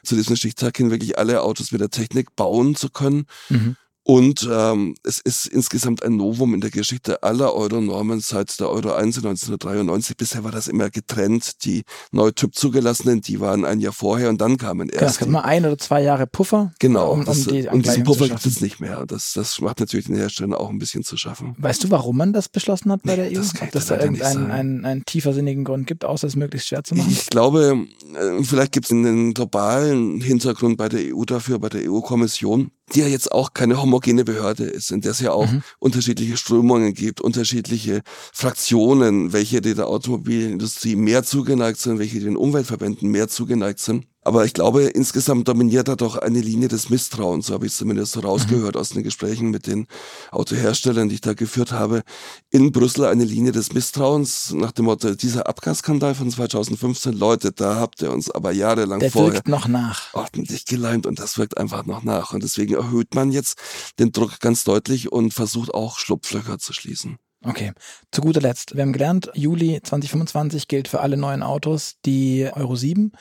zu 0.03 0.15
diesem 0.15 0.37
Stichtag 0.37 0.77
hin 0.77 0.91
wirklich 0.91 1.17
alle 1.17 1.41
Autos 1.41 1.73
mit 1.73 1.81
der 1.81 1.89
Technik 1.89 2.37
bauen 2.37 2.75
zu 2.77 2.91
können. 2.91 3.27
Mhm. 3.49 3.77
Und 4.07 4.47
ähm, 4.53 4.95
es 5.03 5.19
ist 5.19 5.47
insgesamt 5.47 6.03
ein 6.03 6.17
Novum 6.17 6.53
in 6.53 6.61
der 6.61 6.71
Geschichte 6.71 7.23
aller 7.23 7.55
Euronormen 7.55 8.21
seit 8.21 8.61
der 8.61 8.69
Euro 8.69 8.93
1 8.93 9.17
1993. 9.17 10.15
Bisher 10.19 10.45
war 10.45 10.53
das 10.53 10.69
immer 10.69 10.91
getrennt. 10.91 11.65
Die 11.65 11.85
neu 12.13 12.31
Typ 12.31 12.55
zugelassenen, 12.55 13.23
die 13.23 13.41
waren 13.41 13.65
ein 13.65 13.81
Jahr 13.81 13.95
vorher 13.95 14.29
und 14.29 14.43
dann 14.43 14.59
kamen 14.59 14.91
erst. 14.91 14.99
Genau, 14.99 15.11
es 15.11 15.19
gab 15.19 15.29
mal 15.31 15.41
ein 15.41 15.65
oder 15.65 15.79
zwei 15.79 16.03
Jahre 16.03 16.27
Puffer. 16.27 16.75
Genau. 16.81 17.13
Um, 17.13 17.21
um 17.21 17.25
das, 17.25 17.45
die 17.45 17.67
und 17.67 17.87
diesen 17.87 18.05
Puffer 18.05 18.29
gibt 18.29 18.45
es 18.45 18.61
nicht 18.61 18.79
mehr. 18.79 19.07
Das, 19.07 19.33
das 19.33 19.59
macht 19.63 19.81
natürlich 19.81 20.05
den 20.05 20.17
Herstellern 20.17 20.53
auch 20.53 20.69
ein 20.69 20.79
bisschen 20.79 21.03
zu 21.03 21.17
schaffen. 21.17 21.55
Weißt 21.57 21.83
du, 21.85 21.91
warum 21.91 22.19
man 22.19 22.35
das 22.35 22.51
beschlossen 22.51 22.93
hat 22.93 23.03
bei 23.05 23.17
nee, 23.17 23.31
der 23.31 23.41
EU? 23.41 23.43
Das 23.43 23.55
Ob 23.63 23.71
das 23.73 23.87
da 23.87 23.99
irgendeinen 23.99 24.51
einen, 24.51 24.85
einen 24.85 25.05
tiefersinnigen 25.07 25.65
Grund 25.65 25.87
gibt, 25.87 26.05
außer 26.05 26.27
es 26.27 26.37
möglichst 26.37 26.69
schwer 26.69 26.85
zu 26.85 26.95
machen? 26.95 27.11
Ich 27.11 27.27
glaube, 27.29 27.87
äh, 28.15 28.45
vielleicht 28.45 28.73
gibt 28.73 28.85
es 28.85 28.93
einen 28.93 29.33
globalen 29.33 30.21
Hintergrund 30.21 30.77
bei 30.77 30.91
der 30.91 31.15
EU 31.15 31.25
dafür, 31.25 31.59
bei 31.59 31.71
der 31.71 31.91
EU-Kommission 31.91 32.71
die 32.93 33.01
ja 33.01 33.07
jetzt 33.07 33.33
auch 33.33 33.55
keine 33.55 33.81
homogene 33.81 34.25
Behörde 34.25 34.65
ist, 34.65 34.91
in 34.91 35.01
der 35.01 35.13
es 35.13 35.21
ja 35.21 35.33
auch 35.33 35.51
mhm. 35.51 35.63
unterschiedliche 35.79 36.37
Strömungen 36.37 36.95
gibt, 36.95 37.21
unterschiedliche 37.21 38.03
Fraktionen, 38.33 39.33
welche 39.33 39.61
der 39.61 39.87
Automobilindustrie 39.87 40.97
mehr 40.97 41.25
zugeneigt 41.25 41.79
sind, 41.79 41.99
welche 41.99 42.21
den 42.21 42.37
Umweltverbänden 42.37 43.11
mehr 43.11 43.29
zugeneigt 43.29 43.81
sind. 43.81 44.07
Aber 44.25 44.45
ich 44.47 44.55
glaube, 44.55 44.85
insgesamt 44.85 45.47
dominiert 45.49 45.87
da 45.87 45.97
doch 45.97 46.17
eine 46.17 46.41
Linie 46.41 46.69
des 46.69 46.89
Misstrauens, 46.89 47.47
so 47.47 47.55
habe 47.55 47.67
ich 47.67 47.73
es 47.73 47.79
zumindest 47.79 48.13
so 48.13 48.21
rausgehört 48.21 48.75
mhm. 48.75 48.81
aus 48.81 48.89
den 48.89 49.03
Gesprächen 49.03 49.51
mit 49.51 49.67
den 49.67 49.87
Autoherstellern, 50.31 51.11
die 51.11 51.17
ich 51.17 51.21
da 51.21 51.35
geführt 51.35 51.73
habe. 51.73 52.03
In 52.51 52.73
Brüssel 52.73 53.05
eine 53.05 53.25
Linie 53.25 53.53
des 53.53 53.73
Misstrauens 53.75 54.53
nach 54.53 54.73
dem 54.73 54.87
Motto, 54.87 55.15
dieser 55.15 55.47
Abgasskandal 55.47 56.15
von 56.15 56.31
2015, 56.31 57.13
Leute, 57.13 57.53
da 57.53 57.77
habt 57.77 58.01
ihr 58.01 58.11
uns 58.11 58.31
aber 58.31 58.53
jahrelang 58.53 59.01
Der 59.01 59.11
vorher 59.11 59.35
wirkt 59.35 59.49
noch 59.49 59.69
nach. 59.69 60.15
ordentlich 60.15 60.65
geleimt 60.65 61.07
und 61.07 61.19
das 61.19 61.37
wirkt 61.37 61.59
einfach 61.59 61.85
noch 61.85 62.03
nach. 62.03 62.33
Und 62.33 62.43
deswegen 62.43 62.75
erhöht 62.75 63.15
man 63.15 63.31
jetzt 63.31 63.59
den 63.99 64.11
Druck 64.11 64.41
ganz 64.41 64.65
deutlich 64.65 65.13
und 65.13 65.35
versucht 65.35 65.75
auch 65.75 65.99
Schlupflöcher 65.99 66.59
zu 66.59 66.73
schließen. 66.73 67.19
Okay. 67.45 67.73
Zu 68.11 68.23
guter 68.23 68.41
Letzt, 68.41 68.75
wir 68.75 68.83
haben 68.83 68.95
gelernt, 68.95 69.31
Juli 69.35 69.81
2025 69.83 70.67
gilt 70.67 70.89
für 70.89 71.01
alle 71.01 71.19
neuen 71.19 71.43
Autos 71.43 71.97
die 72.07 72.49
Euro 72.55 72.75
7 72.75 73.13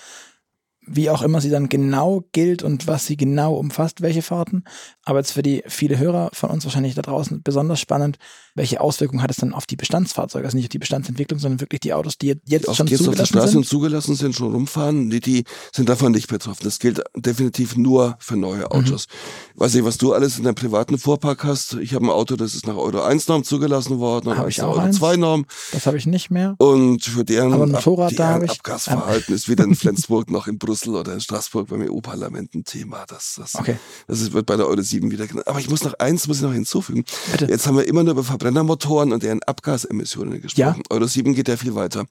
wie 0.85 1.09
auch 1.09 1.21
immer 1.21 1.41
sie 1.41 1.49
dann 1.49 1.69
genau 1.69 2.25
gilt 2.31 2.63
und 2.63 2.87
was 2.87 3.05
sie 3.05 3.17
genau 3.17 3.55
umfasst, 3.55 4.01
welche 4.01 4.21
Fahrten. 4.21 4.63
Aber 5.05 5.19
jetzt 5.19 5.31
für 5.31 5.41
die 5.41 5.63
viele 5.67 5.97
Hörer 5.97 6.29
von 6.33 6.49
uns 6.49 6.65
wahrscheinlich 6.65 6.95
da 6.95 7.01
draußen 7.01 7.41
besonders 7.43 7.79
spannend, 7.79 8.17
welche 8.55 8.81
Auswirkungen 8.81 9.21
hat 9.21 9.31
es 9.31 9.37
dann 9.37 9.53
auf 9.53 9.65
die 9.65 9.75
Bestandsfahrzeuge, 9.75 10.45
also 10.45 10.57
nicht 10.57 10.65
auf 10.65 10.69
die 10.69 10.79
Bestandsentwicklung, 10.79 11.39
sondern 11.39 11.61
wirklich 11.61 11.81
die 11.81 11.93
Autos, 11.93 12.17
die 12.17 12.35
jetzt 12.45 12.67
die 12.67 12.75
schon 12.75 12.87
jetzt 12.87 13.03
zugelassen 13.03 13.09
auf 13.09 13.15
der 13.15 13.25
Straße 13.25 13.51
sind? 13.53 13.65
zugelassen 13.65 14.15
sind, 14.15 14.35
schon 14.35 14.53
rumfahren, 14.53 15.09
die, 15.09 15.19
die 15.19 15.43
sind 15.71 15.89
davon 15.89 16.11
nicht 16.11 16.27
betroffen. 16.27 16.63
Das 16.63 16.79
gilt 16.79 17.01
definitiv 17.15 17.75
nur 17.75 18.15
für 18.19 18.37
neue 18.37 18.69
Autos. 18.71 19.07
Mhm. 19.55 19.61
Weiß 19.61 19.75
ich, 19.75 19.83
was 19.83 19.97
du 19.97 20.13
alles 20.13 20.37
in 20.37 20.43
deinem 20.43 20.55
privaten 20.55 20.97
Fuhrpark 20.97 21.43
hast. 21.43 21.73
Ich 21.75 21.93
habe 21.93 22.05
ein 22.05 22.09
Auto, 22.09 22.35
das 22.35 22.53
ist 22.53 22.67
nach 22.67 22.75
Euro 22.75 23.01
1 23.01 23.27
Norm 23.27 23.43
zugelassen 23.43 23.99
worden 23.99 24.29
nach 24.29 24.39
Euro 24.39 24.89
2 24.91 25.15
Norm. 25.17 25.45
Das 25.71 25.87
habe 25.87 25.97
ich 25.97 26.05
nicht 26.05 26.29
mehr. 26.29 26.55
Und 26.59 27.03
für 27.03 27.23
deren, 27.23 27.53
Aber 27.53 27.65
Motorrad, 27.65 28.19
Ab, 28.19 28.41
da 28.41 28.51
Abgasverhalten 28.51 29.33
ist 29.35 29.49
weder 29.49 29.63
in 29.63 29.75
Flensburg 29.75 30.29
noch 30.29 30.47
in 30.47 30.57
Brüssel 30.57 30.72
oder 30.87 31.13
in 31.13 31.21
Straßburg 31.21 31.67
beim 31.67 31.81
EU-Parlament 31.81 32.55
ein 32.55 32.63
Thema. 32.63 33.05
Das, 33.07 33.35
das, 33.37 33.55
okay. 33.55 33.77
das 34.07 34.31
wird 34.31 34.45
bei 34.45 34.57
der 34.57 34.67
Euro 34.67 34.81
7 34.81 35.11
wieder 35.11 35.27
genannt. 35.27 35.47
Aber 35.47 35.59
ich 35.59 35.69
muss 35.69 35.83
noch 35.83 35.93
eins 35.95 36.27
muss 36.27 36.37
ich 36.37 36.43
noch 36.43 36.53
hinzufügen. 36.53 37.05
Bitte. 37.31 37.45
Jetzt 37.45 37.67
haben 37.67 37.77
wir 37.77 37.87
immer 37.87 38.03
nur 38.03 38.13
über 38.13 38.23
Verbrennermotoren 38.23 39.13
und 39.13 39.23
deren 39.23 39.43
Abgasemissionen 39.43 40.41
gesprochen. 40.41 40.59
Ja. 40.59 40.75
Euro 40.89 41.07
7 41.07 41.33
geht 41.33 41.47
ja 41.47 41.57
viel 41.57 41.75
weiter. 41.75 42.05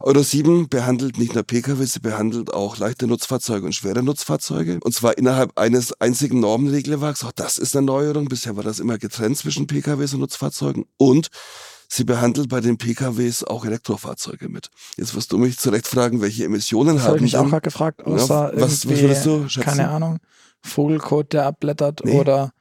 Euro 0.00 0.22
7 0.22 0.68
behandelt 0.68 1.18
nicht 1.18 1.34
nur 1.34 1.44
Pkw, 1.44 1.84
sie 1.84 2.00
behandelt 2.00 2.52
auch 2.52 2.78
leichte 2.78 3.06
Nutzfahrzeuge 3.06 3.66
und 3.66 3.74
schwere 3.74 4.02
Nutzfahrzeuge. 4.02 4.78
Und 4.82 4.94
zwar 4.94 5.18
innerhalb 5.18 5.58
eines 5.58 5.92
einzigen 6.00 6.40
Normenregelwerks. 6.40 7.24
Auch 7.24 7.32
das 7.32 7.58
ist 7.58 7.76
eine 7.76 7.86
Neuerung. 7.86 8.28
Bisher 8.28 8.56
war 8.56 8.64
das 8.64 8.80
immer 8.80 8.98
getrennt 8.98 9.38
zwischen 9.38 9.66
Pkws 9.66 10.14
und 10.14 10.20
Nutzfahrzeugen. 10.20 10.86
Und 10.96 11.28
Sie 11.90 12.04
behandelt 12.04 12.50
bei 12.50 12.60
den 12.60 12.76
PKWs 12.76 13.44
auch 13.44 13.64
Elektrofahrzeuge 13.64 14.50
mit. 14.50 14.70
Jetzt 14.98 15.14
wirst 15.14 15.32
du 15.32 15.38
mich 15.38 15.58
zurecht 15.58 15.86
fragen, 15.86 16.20
welche 16.20 16.44
Emissionen 16.44 16.96
das 16.96 17.04
haben. 17.04 17.08
Habe 17.08 17.16
ich 17.16 17.22
mich 17.22 17.36
auch 17.38 17.48
gerade 17.48 17.62
gefragt, 17.62 18.04
außer 18.04 18.52
ja, 18.54 18.60
was, 18.60 18.86
was 18.86 19.00
würdest 19.00 19.24
du 19.24 19.48
schätzen? 19.48 19.68
Keine 19.68 19.88
Ahnung. 19.88 20.18
Vogelkot, 20.60 21.32
der 21.32 21.46
abblättert 21.46 22.02
nee. 22.04 22.18
oder 22.18 22.52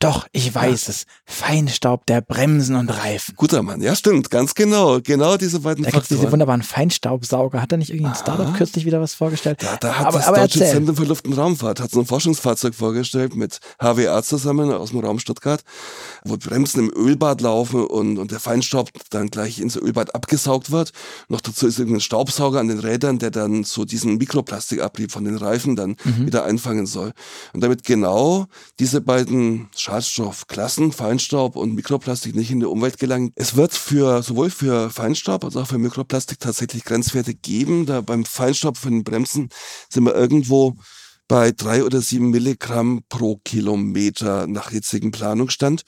doch, 0.00 0.26
ich 0.32 0.54
weiß 0.54 0.86
ja. 0.86 0.90
es. 0.90 1.04
Feinstaub 1.24 2.06
der 2.06 2.20
Bremsen 2.20 2.76
und 2.76 2.88
Reifen. 2.88 3.34
Guter 3.36 3.62
Mann, 3.62 3.80
ja 3.80 3.94
stimmt, 3.94 4.30
ganz 4.30 4.54
genau. 4.54 5.00
Genau 5.00 5.36
diese 5.36 5.60
beiden 5.60 5.84
da 5.84 5.90
Faktoren. 5.90 6.20
diese 6.20 6.32
wunderbaren 6.32 6.62
Feinstaubsauger. 6.62 7.60
Hat 7.60 7.72
er 7.72 7.78
nicht 7.78 7.90
irgendein 7.90 8.14
Startup 8.14 8.54
kürzlich 8.54 8.84
wieder 8.84 9.00
was 9.00 9.14
vorgestellt? 9.14 9.62
Ja, 9.62 9.76
da 9.76 9.98
hat 9.98 10.06
aber, 10.06 10.18
das 10.18 10.28
aber 10.28 10.38
Deutsche 10.38 10.60
erzähl. 10.60 10.76
Zentrum 10.76 10.96
für 10.96 11.04
Luft- 11.04 11.26
und 11.26 11.34
Raumfahrt 11.34 11.80
hat 11.80 11.90
so 11.90 12.00
ein 12.00 12.06
Forschungsfahrzeug 12.06 12.74
vorgestellt 12.74 13.36
mit 13.36 13.60
HWA 13.78 14.22
zusammen 14.22 14.72
aus 14.72 14.90
dem 14.90 15.00
Raum 15.00 15.18
Stuttgart, 15.18 15.62
wo 16.24 16.36
Bremsen 16.36 16.80
im 16.80 16.92
Ölbad 16.94 17.40
laufen 17.40 17.84
und, 17.84 18.18
und 18.18 18.30
der 18.30 18.40
Feinstaub 18.40 18.90
dann 19.10 19.28
gleich 19.28 19.60
ins 19.60 19.76
Ölbad 19.76 20.14
abgesaugt 20.14 20.70
wird. 20.70 20.92
Noch 21.28 21.40
dazu 21.40 21.66
ist 21.66 21.78
irgendein 21.78 22.00
Staubsauger 22.00 22.60
an 22.60 22.68
den 22.68 22.78
Rädern, 22.78 23.18
der 23.18 23.30
dann 23.30 23.64
so 23.64 23.84
diesen 23.84 24.16
Mikroplastikabrieb 24.16 25.12
von 25.12 25.24
den 25.24 25.36
Reifen 25.36 25.76
dann 25.76 25.96
mhm. 26.04 26.26
wieder 26.26 26.44
einfangen 26.44 26.86
soll. 26.86 27.12
Und 27.52 27.62
damit 27.62 27.84
genau 27.84 28.46
diese 28.78 29.00
beiden 29.00 29.59
Schadstoffklassen, 29.76 30.92
Feinstaub 30.92 31.56
und 31.56 31.74
Mikroplastik 31.74 32.34
nicht 32.34 32.50
in 32.50 32.60
die 32.60 32.66
Umwelt 32.66 32.98
gelangen. 32.98 33.32
Es 33.34 33.56
wird 33.56 33.72
für 33.72 34.22
sowohl 34.22 34.50
für 34.50 34.90
Feinstaub 34.90 35.44
als 35.44 35.56
auch 35.56 35.66
für 35.66 35.78
Mikroplastik 35.78 36.40
tatsächlich 36.40 36.84
Grenzwerte 36.84 37.34
geben. 37.34 37.86
Da 37.86 38.00
beim 38.00 38.24
Feinstaub 38.24 38.76
von 38.76 38.92
den 38.92 39.04
Bremsen 39.04 39.48
sind 39.88 40.04
wir 40.04 40.14
irgendwo 40.14 40.76
bei 41.28 41.52
drei 41.52 41.84
oder 41.84 42.00
sieben 42.00 42.30
Milligramm 42.30 43.02
pro 43.08 43.36
Kilometer 43.44 44.46
nach 44.48 44.72
jetzigem 44.72 45.12
Planungsstand. 45.12 45.82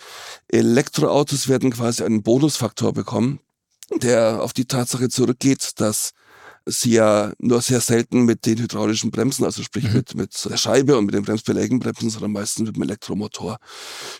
Elektroautos 0.48 1.48
werden 1.48 1.72
quasi 1.72 2.04
einen 2.04 2.22
Bonusfaktor 2.22 2.92
bekommen, 2.92 3.40
der 3.96 4.40
auf 4.42 4.52
die 4.52 4.66
Tatsache 4.66 5.08
zurückgeht, 5.08 5.80
dass 5.80 6.12
sie 6.66 6.92
ja 6.92 7.32
nur 7.38 7.60
sehr 7.60 7.80
selten 7.80 8.24
mit 8.24 8.46
den 8.46 8.58
hydraulischen 8.58 9.10
Bremsen, 9.10 9.44
also 9.44 9.62
sprich 9.62 9.84
mhm. 9.84 9.94
mit, 9.94 10.14
mit 10.14 10.48
der 10.48 10.56
Scheibe 10.56 10.96
und 10.96 11.06
mit 11.06 11.14
den 11.14 11.22
Bremsbelägen 11.22 11.78
bremsen, 11.80 12.10
sondern 12.10 12.32
meistens 12.32 12.66
mit 12.66 12.76
dem 12.76 12.82
Elektromotor. 12.82 13.58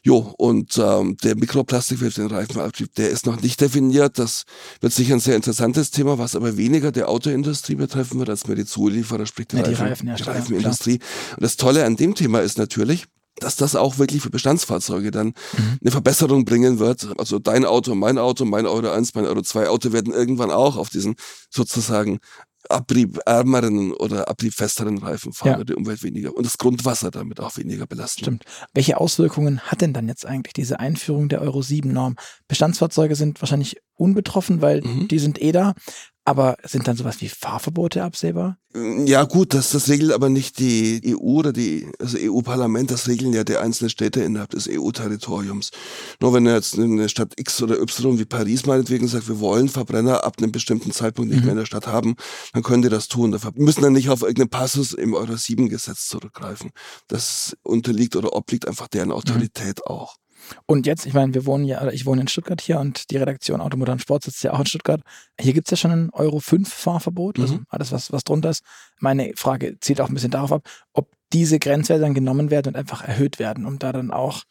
Jo, 0.03 0.35
und 0.39 0.79
ähm, 0.79 1.17
der 1.19 1.37
Mikroplastik 1.37 1.99
für 1.99 2.11
den 2.11 2.27
Reifenabtrieb, 2.27 2.95
der 2.95 3.11
ist 3.11 3.27
noch 3.27 3.41
nicht 3.41 3.61
definiert. 3.61 4.19
Das 4.19 4.45
wird 4.81 4.93
sicher 4.93 5.15
ein 5.15 5.21
sehr 5.21 5.37
interessantes 5.37 5.91
Thema, 5.91 6.19
was 6.19 6.37
aber 6.37 6.57
weniger 6.57 6.93
der 6.93 7.09
Autoindustrie 7.09 7.75
betreffen 7.75 8.19
wird, 8.19 8.31
als 8.31 8.47
mehr 8.47 8.57
die 8.57 8.67
Zulieferer, 8.67 9.27
sprich 9.27 9.49
die, 9.49 9.57
ja, 9.57 9.63
die, 9.63 9.75
Reifen, 9.75 10.09
Reifen, 10.09 10.17
die 10.17 10.31
Reifenindustrie. 10.31 10.99
Und 11.37 11.43
das 11.43 11.57
Tolle 11.57 11.85
an 11.85 11.97
dem 11.97 12.15
Thema 12.15 12.41
ist 12.41 12.59
natürlich, 12.59 13.07
dass 13.43 13.57
das 13.57 13.77
auch 13.77 13.99
wirklich 13.99 14.23
für 14.23 14.31
Bestandsfahrzeuge 14.31 15.11
dann 15.11 15.29
mhm. 15.29 15.79
eine 15.81 15.91
Verbesserung 15.91 16.45
bringen 16.45 16.79
wird. 16.79 17.09
Also 17.19 17.39
dein 17.39 17.65
Auto, 17.65 17.95
mein 17.95 18.19
Auto, 18.19 18.45
mein 18.45 18.67
Euro 18.67 18.91
1, 18.91 19.15
mein 19.15 19.27
Euro 19.27 19.43
2 19.43 19.69
Auto 19.69 19.93
werden 19.93 20.13
irgendwann 20.13 20.51
auch 20.51 20.77
auf 20.77 20.91
diesen 20.91 21.15
sozusagen 21.51 22.19
abriebärmeren 22.69 23.93
oder 23.93 24.29
abriebfesteren 24.29 24.99
Reifen 24.99 25.33
fahren, 25.33 25.59
ja. 25.59 25.65
die 25.65 25.75
Umwelt 25.75 26.03
weniger 26.03 26.35
und 26.35 26.47
das 26.47 26.59
Grundwasser 26.59 27.11
damit 27.11 27.41
auch 27.41 27.57
weniger 27.57 27.87
belasten. 27.87 28.21
Stimmt. 28.21 28.45
Welche 28.73 28.99
Auswirkungen 28.99 29.61
hat 29.61 29.81
denn 29.81 29.93
dann 29.93 30.09
jetzt 30.09 30.27
eigentlich 30.27 30.53
diese 30.53 30.81
Einführung 30.81 31.29
der 31.29 31.43
Euro 31.43 31.63
7 31.63 31.93
Norm? 31.93 32.17
Bestandsfahrzeuge 32.49 33.17
sind 33.17 33.41
wahrscheinlich 33.43 33.79
unbetroffen, 33.95 34.63
weil 34.63 34.83
mhm. 34.83 35.09
die 35.09 35.19
sind 35.19 35.41
eh 35.41 35.53
da. 35.53 35.75
Aber 36.25 36.57
sind 36.63 36.87
dann 36.87 36.97
sowas 36.97 37.21
wie 37.21 37.29
Fahrverbote 37.29 38.05
absehbar? 38.05 38.57
Ja 38.75 39.25
gut, 39.25 39.53
das, 39.53 39.71
das 39.71 39.89
regelt 39.89 40.13
aber 40.13 40.31
nicht 40.31 40.59
die 40.59 41.15
EU 41.15 41.19
oder 41.19 41.53
die 41.53 41.91
also 41.99 42.17
EU-Parlament, 42.19 42.91
das 42.91 43.07
regeln 43.07 43.35
ja 43.35 43.45
die 43.45 43.59
einzelnen 43.59 43.91
Städte 43.91 44.23
innerhalb 44.23 44.51
des 44.51 44.67
EU-Territoriums. 44.67 45.73
Nur 46.21 46.33
wenn 46.33 46.47
jetzt 46.47 46.79
eine 46.79 47.09
Stadt 47.11 47.35
X 47.37 47.61
oder 47.61 47.79
Y 47.81 48.19
wie 48.19 48.25
Paris 48.25 48.65
meinetwegen 48.65 49.09
sagt, 49.09 49.29
wir 49.29 49.41
wollen 49.41 49.69
Verbrenner 49.69 50.25
ab 50.25 50.37
einem 50.39 50.53
bestimmten 50.53 50.93
Zeitpunkt 50.93 51.31
nicht 51.31 51.41
mhm. 51.41 51.47
mehr 51.47 51.53
in 51.53 51.59
der 51.59 51.67
Stadt 51.67 51.87
haben, 51.87 52.15
dann 52.55 52.63
können 52.63 52.83
die 52.83 52.89
das 52.89 53.09
tun. 53.09 53.33
Dafür 53.33 53.53
müssen 53.57 53.83
dann 53.83 53.93
nicht 53.93 54.09
auf 54.09 54.23
irgendeinen 54.23 54.51
Passus 54.51 54.95
im 54.95 55.13
Euro 55.13 55.37
7 55.37 55.69
Gesetz 55.69 56.07
zurückgreifen. 56.07 56.71
Das 57.09 57.57
unterliegt 57.63 58.17
oder 58.17 58.33
obliegt 58.33 58.67
einfach 58.67 58.89
deren 58.89 59.13
Autorität 59.13 59.81
mhm. 59.81 59.93
auch. 59.93 60.17
Und 60.67 60.87
jetzt, 60.87 61.07
ich 61.07 61.15
meine, 61.15 61.35
wir 61.35 61.47
wohnen 61.47 61.65
ja, 61.65 61.81
oder 61.83 61.93
ich 61.93 62.07
wohne 62.07 62.23
in 62.23 62.29
Stuttgart 62.29 62.61
hier 62.61 62.79
und 62.81 63.11
die 63.11 63.17
Redaktion 63.17 63.61
Automotor 63.61 63.93
und 63.93 64.01
Sport 64.01 64.25
sitzt 64.25 64.43
ja 64.43 64.53
auch 64.53 64.61
in 64.61 64.67
Stuttgart. 64.67 65.01
Hier 65.41 65.53
gibt's 65.53 65.71
ja 65.71 65.77
schon 65.77 65.91
ein 65.91 66.11
Euro 66.13 66.41
5 66.41 66.73
Fahrverbot, 66.73 67.39
also 67.39 67.55
Mhm. 67.55 67.67
alles, 67.69 67.93
was, 67.93 68.13
was 68.13 68.25
drunter 68.25 68.51
ist. 68.51 68.63
Meine 68.99 69.33
Frage 69.37 69.79
zielt 69.81 70.01
auch 70.01 70.09
ein 70.09 70.15
bisschen 70.15 70.31
darauf 70.31 70.53
ab, 70.53 70.69
ob 70.93 71.11
diese 71.33 71.59
Grenzwerte 71.59 72.03
dann 72.03 72.15
genommen 72.15 72.51
werden 72.51 72.69
und 72.69 72.77
einfach 72.77 73.03
erhöht 73.03 73.39
werden, 73.39 73.65
um 73.67 73.79
da 73.79 73.93
dann 73.93 74.11
auch 74.11 74.43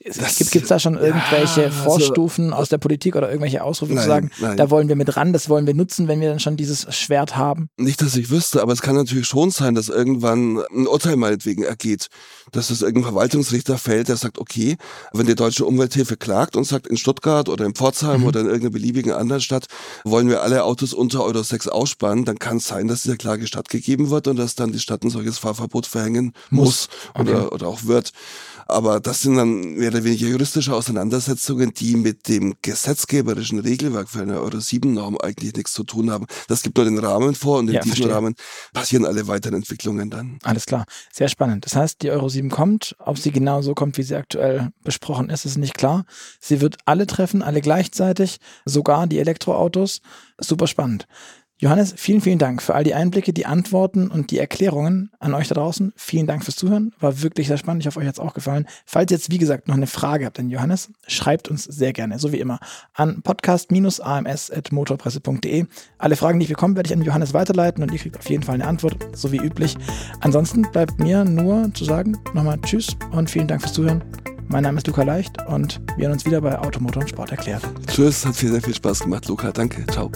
gibt 0.00 0.54
es 0.62 0.68
da 0.68 0.78
schon 0.78 0.94
irgendwelche 0.96 1.62
Ja, 1.62 1.66
also- 1.68 1.82
Vorstufen 1.82 2.52
aus 2.52 2.68
der 2.68 2.78
Politik 2.78 3.16
oder 3.16 3.28
irgendwelche 3.28 3.64
Ausrufe 3.64 3.94
Nein, 3.94 4.02
zu 4.02 4.08
sagen, 4.08 4.30
nein. 4.40 4.56
da 4.56 4.70
wollen 4.70 4.88
wir 4.88 4.94
mit 4.96 5.16
ran, 5.16 5.32
das 5.32 5.48
wollen 5.48 5.66
wir 5.66 5.74
nutzen, 5.74 6.06
wenn 6.06 6.20
wir 6.20 6.28
dann 6.28 6.38
schon 6.40 6.56
dieses 6.56 6.86
Schwert 6.94 7.36
haben? 7.36 7.68
Nicht, 7.76 8.00
dass 8.00 8.14
ich 8.16 8.30
wüsste, 8.30 8.62
aber 8.62 8.72
es 8.72 8.80
kann 8.80 8.94
natürlich 8.94 9.26
schon 9.26 9.50
sein, 9.50 9.74
dass 9.74 9.88
irgendwann 9.88 10.58
ein 10.72 10.86
Urteil 10.86 11.16
meinetwegen 11.16 11.64
ergeht, 11.64 12.08
dass 12.52 12.70
es 12.70 12.80
irgendein 12.82 13.12
Verwaltungsrichter 13.12 13.76
fällt, 13.76 14.08
der 14.08 14.16
sagt, 14.16 14.38
okay, 14.38 14.76
wenn 15.12 15.26
die 15.26 15.34
deutsche 15.34 15.64
Umwelthilfe 15.64 16.16
klagt 16.16 16.54
und 16.56 16.64
sagt, 16.64 16.86
in 16.86 16.96
Stuttgart 16.96 17.48
oder 17.48 17.64
in 17.64 17.74
Pforzheim 17.74 18.24
oder 18.24 18.40
in 18.40 18.46
irgendeiner 18.46 18.70
beliebigen 18.72 19.12
anderen 19.12 19.42
Stadt 19.42 19.66
wollen 20.04 20.28
wir 20.28 20.42
alle 20.42 20.62
Autos 20.64 20.94
unter 20.94 21.24
Euro 21.24 21.42
6 21.42 21.66
ausspannen, 21.68 22.24
dann 22.24 22.38
kann 22.38 22.58
es 22.58 22.68
sein, 22.68 22.86
dass 22.88 23.02
dieser 23.02 23.16
Klage 23.16 23.46
stattgegeben 23.46 24.10
wird 24.10 24.28
und 24.28 24.36
dass 24.36 24.54
dann 24.54 24.72
die 24.72 24.78
Stadt 24.78 25.02
ein 25.02 25.10
solches 25.10 25.38
Fahrverbot 25.38 25.86
verhängen 25.86 26.32
muss, 26.50 26.68
Muss. 26.68 26.88
oder, 27.26 27.44
Okay. 27.46 27.54
oder 27.54 27.66
auch 27.68 27.84
wird. 27.84 28.12
Aber 28.70 29.00
das 29.00 29.22
sind 29.22 29.36
dann 29.36 29.74
mehr 29.74 29.88
oder 29.88 30.04
weniger 30.04 30.26
juristische 30.26 30.74
Auseinandersetzungen, 30.74 31.72
die 31.72 31.96
mit 31.96 32.28
dem 32.28 32.54
gesetzgeberischen 32.60 33.60
Regelwerk 33.60 34.10
für 34.10 34.20
eine 34.20 34.40
Euro 34.42 34.60
7 34.60 34.92
Norm 34.92 35.16
eigentlich 35.16 35.54
nichts 35.54 35.72
zu 35.72 35.84
tun 35.84 36.10
haben. 36.10 36.26
Das 36.48 36.62
gibt 36.62 36.76
nur 36.76 36.84
den 36.84 36.98
Rahmen 36.98 37.34
vor 37.34 37.60
und 37.60 37.68
in 37.68 37.74
Ja, 37.74 37.80
diesem 37.80 37.96
verstehe. 37.96 38.14
Rahmen 38.14 38.34
passieren 38.74 39.06
alle 39.06 39.26
weiteren 39.26 39.54
Entwicklungen 39.54 40.10
dann. 40.10 40.38
Alles 40.42 40.66
klar, 40.66 40.84
sehr 41.10 41.28
spannend. 41.28 41.64
Das 41.64 41.76
heißt, 41.76 42.02
die 42.02 42.10
Euro 42.10 42.28
7 42.28 42.50
kommt, 42.50 42.94
ob 42.98 43.18
sie 43.18 43.30
genau 43.32 43.62
so 43.62 43.74
kommt, 43.74 43.96
wie 43.96 44.02
sie 44.02 44.16
aktuell 44.16 44.68
besprochen 44.84 45.30
ist, 45.30 45.46
ist 45.46 45.56
nicht 45.56 45.74
klar. 45.78 46.04
Sie 46.38 46.60
wird 46.60 46.76
alle 46.84 47.06
treffen, 47.06 47.40
alle 47.42 47.62
gleichzeitig, 47.62 48.36
sogar 48.66 49.06
die 49.06 49.18
Elektroautos. 49.18 50.02
Super 50.38 50.66
spannend. 50.66 51.06
Johannes, 51.60 51.92
vielen, 51.96 52.20
vielen 52.20 52.38
Dank 52.38 52.62
für 52.62 52.76
all 52.76 52.84
die 52.84 52.94
Einblicke, 52.94 53.32
die 53.32 53.44
Antworten 53.44 54.06
und 54.06 54.30
die 54.30 54.38
Erklärungen 54.38 55.10
an 55.18 55.34
euch 55.34 55.48
da 55.48 55.56
draußen. 55.56 55.92
Vielen 55.96 56.28
Dank 56.28 56.44
fürs 56.44 56.54
Zuhören. 56.54 56.94
War 57.00 57.20
wirklich 57.20 57.48
sehr 57.48 57.56
spannend. 57.56 57.82
Ich 57.82 57.88
hoffe, 57.88 57.98
euch 57.98 58.06
hat's 58.06 58.20
auch 58.20 58.32
gefallen. 58.32 58.68
Falls 58.86 59.10
ihr 59.10 59.16
jetzt, 59.16 59.32
wie 59.32 59.38
gesagt, 59.38 59.66
noch 59.66 59.74
eine 59.74 59.88
Frage 59.88 60.24
habt 60.24 60.38
an 60.38 60.50
Johannes, 60.50 60.92
schreibt 61.08 61.48
uns 61.48 61.64
sehr 61.64 61.92
gerne, 61.92 62.20
so 62.20 62.30
wie 62.30 62.38
immer, 62.38 62.60
an 62.94 63.22
podcast-ams.motorpresse.de. 63.22 65.66
Alle 65.98 66.14
Fragen, 66.14 66.38
die 66.38 66.44
ich 66.44 66.50
bekomme, 66.50 66.76
werde 66.76 66.86
ich 66.86 66.92
an 66.92 67.02
Johannes 67.02 67.34
weiterleiten 67.34 67.82
und 67.82 67.90
ihr 67.90 67.98
kriegt 67.98 68.16
auf 68.16 68.30
jeden 68.30 68.44
Fall 68.44 68.54
eine 68.54 68.68
Antwort, 68.68 68.96
so 69.16 69.32
wie 69.32 69.38
üblich. 69.38 69.76
Ansonsten 70.20 70.62
bleibt 70.62 71.00
mir 71.00 71.24
nur 71.24 71.74
zu 71.74 71.84
sagen, 71.84 72.16
nochmal 72.34 72.60
Tschüss 72.60 72.96
und 73.10 73.30
vielen 73.30 73.48
Dank 73.48 73.62
fürs 73.62 73.72
Zuhören. 73.72 74.04
Mein 74.46 74.62
Name 74.62 74.78
ist 74.78 74.86
Luca 74.86 75.02
Leicht 75.02 75.44
und 75.48 75.80
wir 75.96 76.06
hören 76.06 76.12
uns 76.12 76.24
wieder 76.24 76.40
bei 76.40 76.56
Automotor 76.56 77.02
und 77.02 77.08
Sport 77.08 77.32
erklärt. 77.32 77.64
Tschüss, 77.88 78.24
hat 78.24 78.36
viel, 78.36 78.52
sehr 78.52 78.62
viel 78.62 78.74
Spaß 78.74 79.00
gemacht, 79.00 79.26
Luca. 79.26 79.50
Danke. 79.50 79.84
Ciao. 79.88 80.12